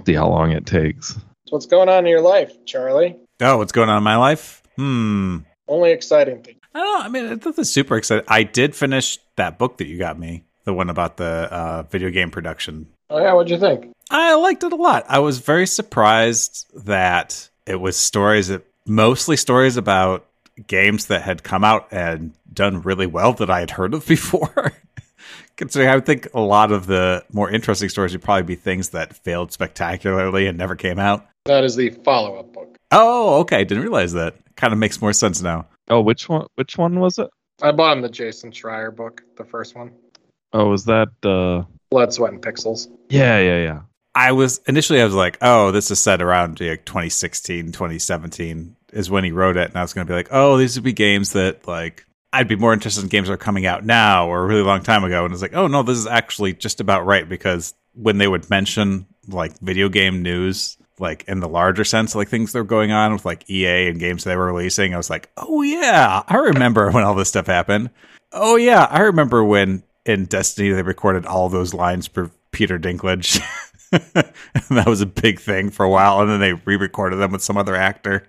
[0.06, 1.14] See how long it takes.
[1.14, 1.20] So
[1.50, 3.16] what's going on in your life, Charlie?
[3.40, 4.62] oh, what's going on in my life?
[4.76, 5.38] Hmm.
[5.68, 6.56] Only exciting thing.
[6.74, 7.04] I don't know.
[7.04, 8.24] I mean, this is super exciting.
[8.28, 12.10] I did finish that book that you got me, the one about the uh, video
[12.10, 12.88] game production.
[13.10, 13.92] Oh yeah, what'd you think?
[14.10, 15.04] I liked it a lot.
[15.08, 20.26] I was very surprised that it was stories that mostly stories about
[20.66, 24.72] games that had come out and done really well that I had heard of before.
[25.56, 28.90] Considering I would think a lot of the more interesting stories would probably be things
[28.90, 31.26] that failed spectacularly and never came out.
[31.44, 32.76] That is the follow-up book.
[32.90, 33.64] Oh, okay.
[33.64, 34.34] Didn't realize that.
[34.56, 35.66] Kind of makes more sense now.
[35.88, 36.46] Oh, which one?
[36.54, 37.28] Which one was it?
[37.62, 39.92] I bought him the Jason Schreier book, the first one.
[40.52, 41.08] Oh, was that?
[41.24, 42.88] uh Blood, Sweat, and Pixels.
[43.08, 43.80] Yeah, yeah, yeah.
[44.14, 49.10] I was initially I was like, oh, this is set around like 2016, 2017 is
[49.10, 50.92] when he wrote it, and I was going to be like, oh, these would be
[50.92, 54.42] games that like I'd be more interested in games that are coming out now or
[54.42, 57.06] a really long time ago, and it's like, oh no, this is actually just about
[57.06, 62.14] right because when they would mention like video game news, like in the larger sense,
[62.14, 64.96] like things that were going on with like EA and games they were releasing, I
[64.96, 67.90] was like, oh yeah, I remember when all this stuff happened.
[68.32, 73.40] Oh yeah, I remember when in Destiny they recorded all those lines for Peter Dinklage.
[73.90, 77.56] that was a big thing for a while, and then they re-recorded them with some
[77.56, 78.28] other actor.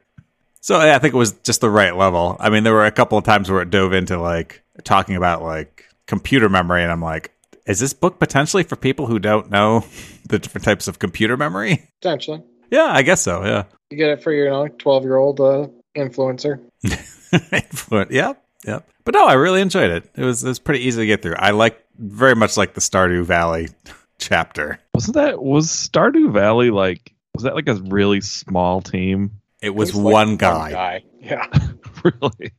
[0.62, 2.38] So yeah, I think it was just the right level.
[2.40, 5.44] I mean, there were a couple of times where it dove into like talking about
[5.44, 7.32] like computer memory, and I'm like,
[7.66, 9.86] is this book potentially for people who don't know
[10.28, 11.90] the different types of computer memory?
[12.02, 12.44] Potentially.
[12.72, 13.44] Yeah, I guess so.
[13.44, 16.60] Yeah, You get it for your you know, 12-year-old uh, influencer.
[17.52, 18.88] Influent- Yep, yep.
[19.04, 20.10] But no, I really enjoyed it.
[20.16, 21.36] It was it was pretty easy to get through.
[21.38, 23.68] I like very much like the Stardew Valley
[24.20, 24.80] chapter.
[24.94, 27.14] Wasn't that was Stardew Valley like?
[27.36, 29.32] Was that like a really small team?
[29.62, 30.72] It was It's like one guy.
[30.72, 31.04] guy.
[31.20, 31.46] Yeah.
[32.04, 32.52] really?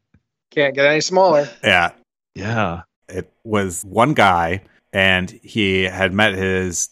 [0.51, 1.49] Can't get any smaller.
[1.65, 1.93] Yeah,
[2.35, 2.83] Yeah.
[3.09, 6.91] it was one guy and he had met his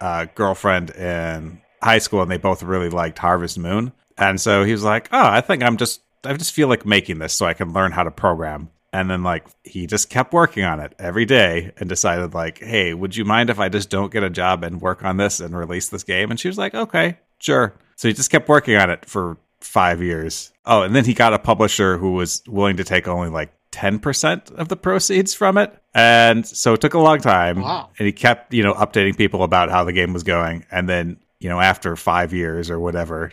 [0.00, 4.72] uh, girlfriend in high school and they both really liked harvest moon and so he
[4.72, 7.54] was like oh i think i'm just i just feel like making this so i
[7.54, 11.24] can learn how to program and then like he just kept working on it every
[11.24, 14.62] day and decided like hey would you mind if i just don't get a job
[14.62, 18.08] and work on this and release this game and she was like okay sure so
[18.08, 21.38] he just kept working on it for five years oh and then he got a
[21.38, 25.76] publisher who was willing to take only like 10% of the proceeds from it.
[25.94, 27.60] And so it took a long time.
[27.60, 27.90] Wow.
[27.98, 30.64] And he kept, you know, updating people about how the game was going.
[30.70, 33.32] And then, you know, after five years or whatever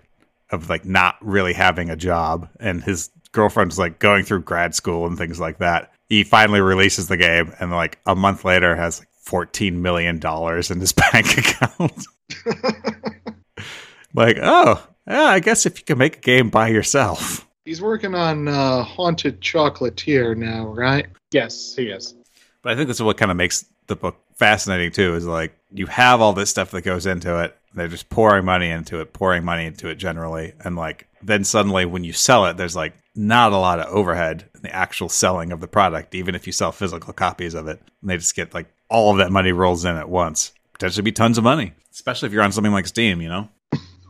[0.51, 5.05] of like not really having a job and his girlfriend's like going through grad school
[5.07, 8.99] and things like that, he finally releases the game and like a month later has
[8.99, 12.05] like $14 million in his bank account.
[14.13, 17.47] like, oh, yeah, I guess if you can make a game by yourself.
[17.65, 21.07] He's working on uh, Haunted Chocolatier now, right?
[21.31, 22.13] Yes, he is.
[22.61, 25.15] But I think this is what kind of makes the book fascinating too.
[25.15, 27.55] Is like you have all this stuff that goes into it.
[27.75, 31.85] They're just pouring money into it, pouring money into it generally, and like then suddenly
[31.85, 35.51] when you sell it, there's like not a lot of overhead in the actual selling
[35.51, 37.81] of the product, even if you sell physical copies of it.
[38.01, 40.51] And they just get like all of that money rolls in at once.
[40.73, 43.21] Potentially be tons of money, especially if you're on something like Steam.
[43.21, 43.49] You know.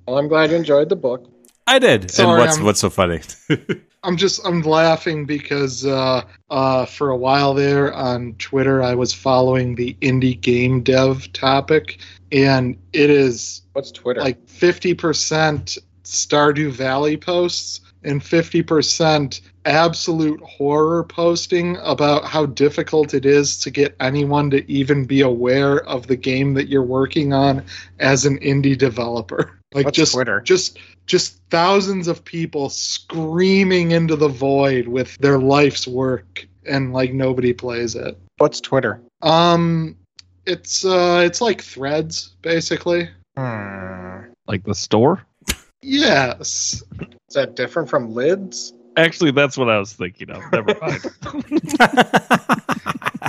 [0.08, 1.30] Well, I'm glad you enjoyed the book.
[1.68, 2.10] I did.
[2.10, 3.22] Sorry, and what's I'm- what's so funny?
[4.04, 9.14] I'm just I'm laughing because uh, uh, for a while there on Twitter I was
[9.14, 12.00] following the indie game dev topic,
[12.32, 14.22] and it is What's Twitter?
[14.22, 23.60] like 50% Stardew Valley posts and 50% absolute horror posting about how difficult it is
[23.62, 27.64] to get anyone to even be aware of the game that you're working on
[28.00, 29.56] as an indie developer.
[29.72, 30.42] Like What's just Twitter?
[30.42, 37.14] just just thousands of people screaming into the void with their life's work and like
[37.14, 38.18] nobody plays it.
[38.40, 39.00] What's Twitter?
[39.22, 39.96] Um
[40.48, 43.10] it's uh it's like threads basically.
[43.38, 44.32] Hmm.
[44.48, 45.24] Like the store?
[45.84, 46.82] Yes.
[47.00, 48.74] Is that different from lids?
[48.98, 50.42] Actually, that's what I was thinking of.
[50.52, 51.02] Never mind.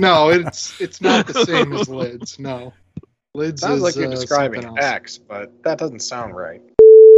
[0.01, 2.39] No, it's it's not the same as lids.
[2.39, 2.73] No.
[3.35, 4.79] Lids Sounds is like you're uh, describing.
[4.79, 6.61] X, but that doesn't sound right.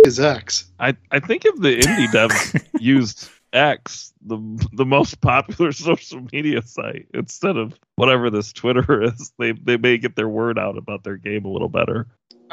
[0.05, 0.71] Is X.
[0.81, 4.39] I, I think if the indie devs used X, the
[4.73, 9.97] the most popular social media site, instead of whatever this Twitter is, they they may
[9.97, 12.09] get their word out about their game a little better.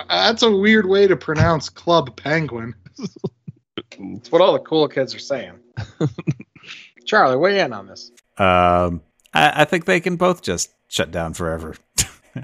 [0.08, 2.76] That's a weird way to pronounce Club Penguin.
[3.98, 5.54] It's what all the cool kids are saying.
[7.06, 8.12] Charlie, weigh in on this.
[8.38, 9.02] um,
[9.34, 11.76] I, I think they can both just shut down forever.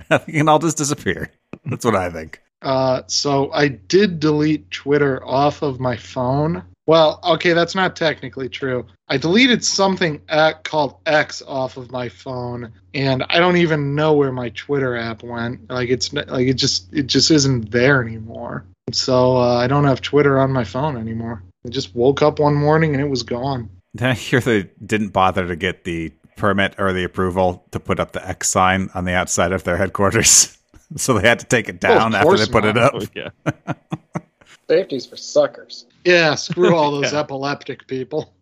[0.10, 1.32] I think it can all just disappear.
[1.66, 2.42] That's what I think.
[2.62, 6.64] Uh, so I did delete Twitter off of my phone.
[6.88, 8.86] Well, okay, that's not technically true.
[9.08, 14.14] I deleted something at, called X off of my phone, and I don't even know
[14.14, 15.70] where my Twitter app went.
[15.70, 18.66] Like it's n- like it just it just isn't there anymore.
[18.92, 21.44] So uh, I don't have Twitter on my phone anymore.
[21.66, 23.70] I just woke up one morning and it was gone.
[23.96, 28.00] Did I hear they didn't bother to get the permit or the approval to put
[28.00, 30.58] up the X sign on the outside of their headquarters?
[30.98, 32.94] so they had to take it Well, down after they put it up.
[32.96, 33.30] Oh, yeah.
[34.70, 35.86] Safety's for suckers.
[36.04, 37.22] Yeah, screw all those Yeah.
[37.22, 38.34] epileptic people.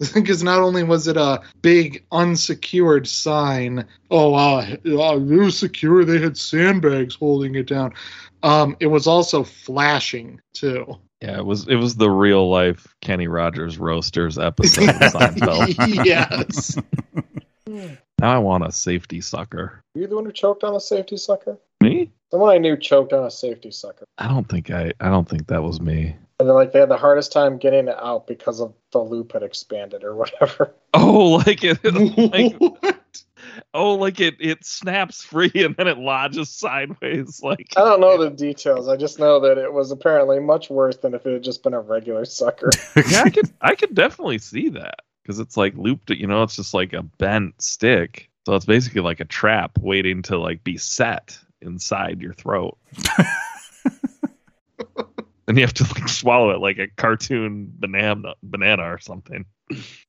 [0.14, 6.04] Because not only was it a big unsecured sign, oh, uh, uh, it was secure.
[6.04, 7.94] They had sandbags holding it down.
[8.44, 10.96] Um, it was also flashing too.
[11.20, 16.04] Yeah, it was it was the real life Kenny Rogers roasters episode of Seinfeld.
[16.04, 16.76] yes.
[18.20, 19.80] Now I want a safety sucker.
[19.94, 21.56] Were you the one who choked on a safety sucker?
[21.80, 22.10] Me?
[22.32, 24.04] Someone I knew choked on a safety sucker.
[24.18, 26.16] I don't think I I don't think that was me.
[26.40, 29.32] And then, like, they had the hardest time getting it out because of the loop
[29.32, 30.74] had expanded or whatever.
[30.94, 31.78] Oh, like it
[32.32, 33.22] like What?
[33.74, 38.16] oh like it it snaps free and then it lodges sideways like I don't know
[38.16, 38.88] the details.
[38.88, 41.74] I just know that it was apparently much worse than if it had just been
[41.74, 42.70] a regular sucker.
[43.10, 46.08] yeah, I could I could definitely see that because it's like looped.
[46.08, 50.22] You know, it's just like a bent stick, so it's basically like a trap waiting
[50.22, 52.78] to like be set inside your throat.
[55.48, 59.44] And you have to like swallow it like a cartoon banana banana or something.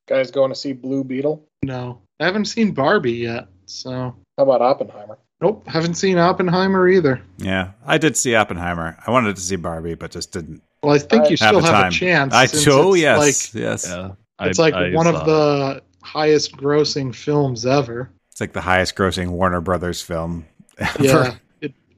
[0.08, 1.46] Guys going to see Blue Beetle?
[1.64, 3.48] No, I haven't seen Barbie yet.
[3.66, 3.92] So
[4.38, 5.18] How about Oppenheimer?
[5.42, 7.22] nope, haven't seen Oppenheimer either.
[7.38, 8.98] Yeah, I did see Oppenheimer.
[9.06, 11.62] I wanted to see Barbie, but just didn't Well, I think I you have still
[11.62, 12.34] the have a chance.
[12.34, 13.18] I since oh it's yes,
[13.54, 13.88] like yes.
[13.88, 14.12] Yeah,
[14.42, 18.10] it's I- like I one saw of the highest grossing films ever.
[18.32, 20.46] It's like the highest grossing Warner Brothers film.
[20.80, 21.04] ever.
[21.04, 21.36] Yeah,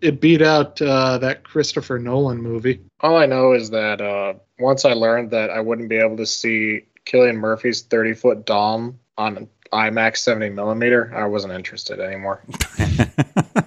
[0.01, 2.81] it it beat out uh, that Christopher Nolan movie.
[3.01, 6.25] All I know is that uh, once I learned that I wouldn't be able to
[6.25, 12.43] see Cillian Murphy's 30 foot Dom on IMAX 70 millimeter, I wasn't interested anymore.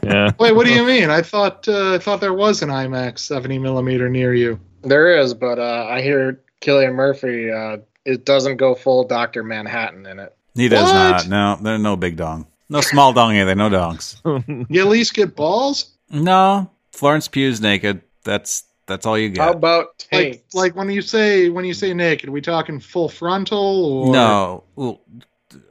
[0.02, 1.08] Yeah, Wait, what do you mean?
[1.08, 4.60] I thought uh, I thought there was an IMAX 70 millimeter near you.
[4.82, 9.42] There is, but uh, I hear Killian Murphy, uh, it doesn't go full Dr.
[9.42, 10.36] Manhattan in it.
[10.54, 11.26] he does What?
[11.26, 11.28] not.
[11.28, 12.46] No, there's no big dong.
[12.68, 13.54] No small dong either.
[13.54, 14.16] No dongs.
[14.68, 15.93] You at least get balls.
[16.10, 18.02] No, Florence Pugh's naked.
[18.24, 19.40] That's that's all you get.
[19.40, 19.56] How get.
[19.56, 24.12] about Like like when you say when you say naked, we talking full frontal or
[24.12, 25.00] No, well,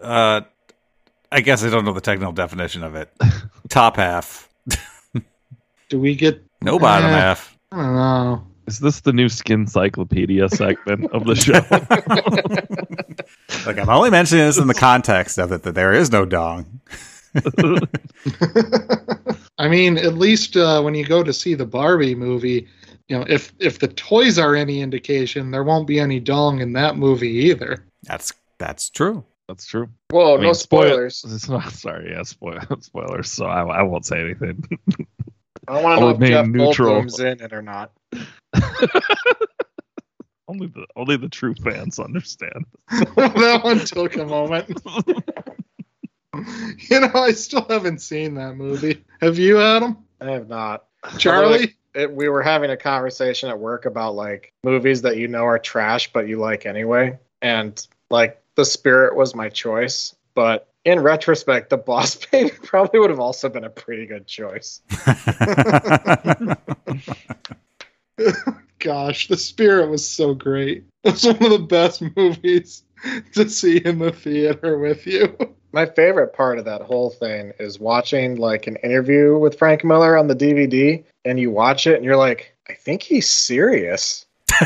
[0.01, 0.41] uh,
[1.31, 3.11] I guess I don't know the technical definition of it.
[3.69, 4.49] Top half,
[5.89, 6.43] Do we get?
[6.61, 7.13] no bottom Eh.
[7.13, 7.57] half.
[7.71, 8.47] I don't know.
[8.67, 11.61] is this the new skin cyclopedia segment of the show?
[13.65, 16.81] Like I'm only mentioning this in the context of it that there is no dong.
[19.57, 22.67] I mean, at least uh, when you go to see the Barbie movie,
[23.07, 26.73] you know, if if the toys are any indication, there won't be any dong in
[26.73, 27.85] that movie either.
[28.03, 29.23] That's that's true.
[29.47, 29.89] That's true.
[30.11, 31.47] Whoa, I mean, no spoil- spoilers.
[31.49, 33.29] Not, sorry, yeah, spoil, spoilers.
[33.29, 34.63] So I, I won't say anything.
[35.67, 37.01] I want to know if remain Jeff neutral.
[37.01, 37.91] Goldblum's in it or not.
[40.47, 42.65] only the only the true fans understand.
[42.89, 44.81] that one took a moment.
[46.89, 49.03] you know, I still haven't seen that movie.
[49.21, 49.97] Have you, Adam?
[50.21, 50.85] I have not.
[51.17, 51.75] Charlie?
[51.93, 55.59] It, we were having a conversation at work about like movies that you know are
[55.59, 61.69] trash but you like anyway and like the spirit was my choice but in retrospect
[61.69, 64.81] the boss baby probably would have also been a pretty good choice
[68.83, 70.83] Gosh, The Spirit was so great.
[71.05, 72.83] It was one of the best movies.
[73.33, 75.35] to see in the theater with you.
[75.71, 80.17] My favorite part of that whole thing is watching like an interview with Frank Miller
[80.17, 84.25] on the DVD, and you watch it and you're like, I think he's serious.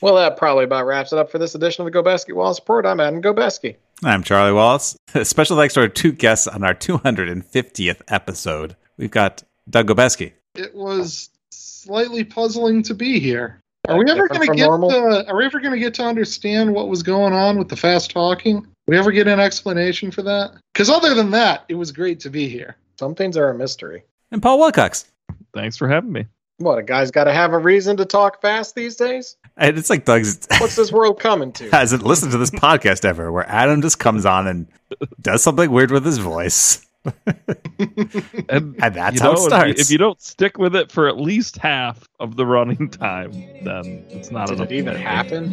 [0.00, 2.58] Well, that probably about wraps it up for this edition of the Go Gobeski Wallace
[2.58, 2.86] Report.
[2.86, 3.76] I'm Adam Gobeski.
[4.02, 4.96] I'm Charlie Wallace.
[5.22, 8.76] Special thanks to our two guests on our 250th episode.
[8.96, 10.32] We've got Doug Gobeski.
[10.54, 13.60] It was slightly puzzling to be here.
[13.88, 14.90] Are we ever going to get normal?
[14.90, 17.76] to, Are we ever going to get to understand what was going on with the
[17.76, 18.66] fast talking?
[18.86, 20.52] We ever get an explanation for that?
[20.72, 22.76] Because other than that, it was great to be here.
[22.98, 24.04] Some things are a mystery.
[24.30, 25.06] And Paul Wilcox.
[25.54, 26.26] Thanks for having me.
[26.58, 29.36] What, a guy's got to have a reason to talk fast these days?
[29.56, 31.70] And it's like Doug's What's this world coming to?
[31.70, 34.66] hasn't listened to this podcast ever, where Adam just comes on and
[35.20, 36.84] does something weird with his voice.
[38.50, 39.80] And, And that's you how know, it if you- starts.
[39.80, 43.32] If you, don't stick with it for at least half of the running time,
[43.64, 44.70] then it's not Did enough.
[44.70, 45.50] it even happen?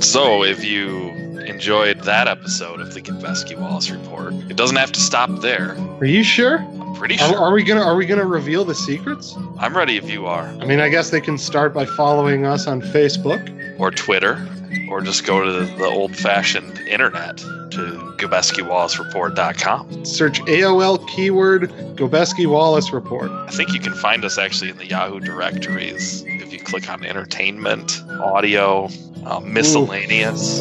[0.00, 1.08] So, if you
[1.46, 5.76] enjoyed that episode of the Gobeski Wallace Report, it doesn't have to stop there.
[6.00, 6.58] Are you sure?
[6.58, 7.38] I'm pretty Are, sure.
[7.38, 9.36] are we gonna Are we gonna reveal the secrets?
[9.58, 10.46] I'm ready if you are.
[10.60, 13.48] I mean, I guess they can start by following us on Facebook.
[13.78, 14.46] Or Twitter,
[14.88, 17.38] or just go to the old fashioned internet
[17.72, 20.04] to GobeskiWallaceReport.com.
[20.04, 23.30] Search AOL keyword Gobeski Wallace Report.
[23.30, 27.04] I think you can find us actually in the Yahoo directories if you click on
[27.04, 28.88] entertainment, audio,
[29.24, 30.60] um, miscellaneous.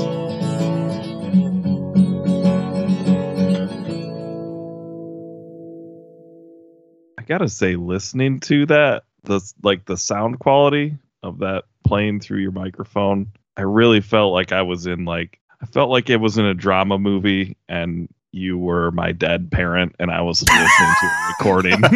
[7.17, 12.39] I gotta say, listening to that, the like the sound quality of that playing through
[12.39, 13.27] your microphone,
[13.57, 16.53] I really felt like I was in like I felt like it was in a
[16.53, 21.81] drama movie and you were my dead parent and I was listening to a recording.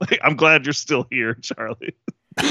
[0.00, 1.94] like, I'm glad you're still here, Charlie.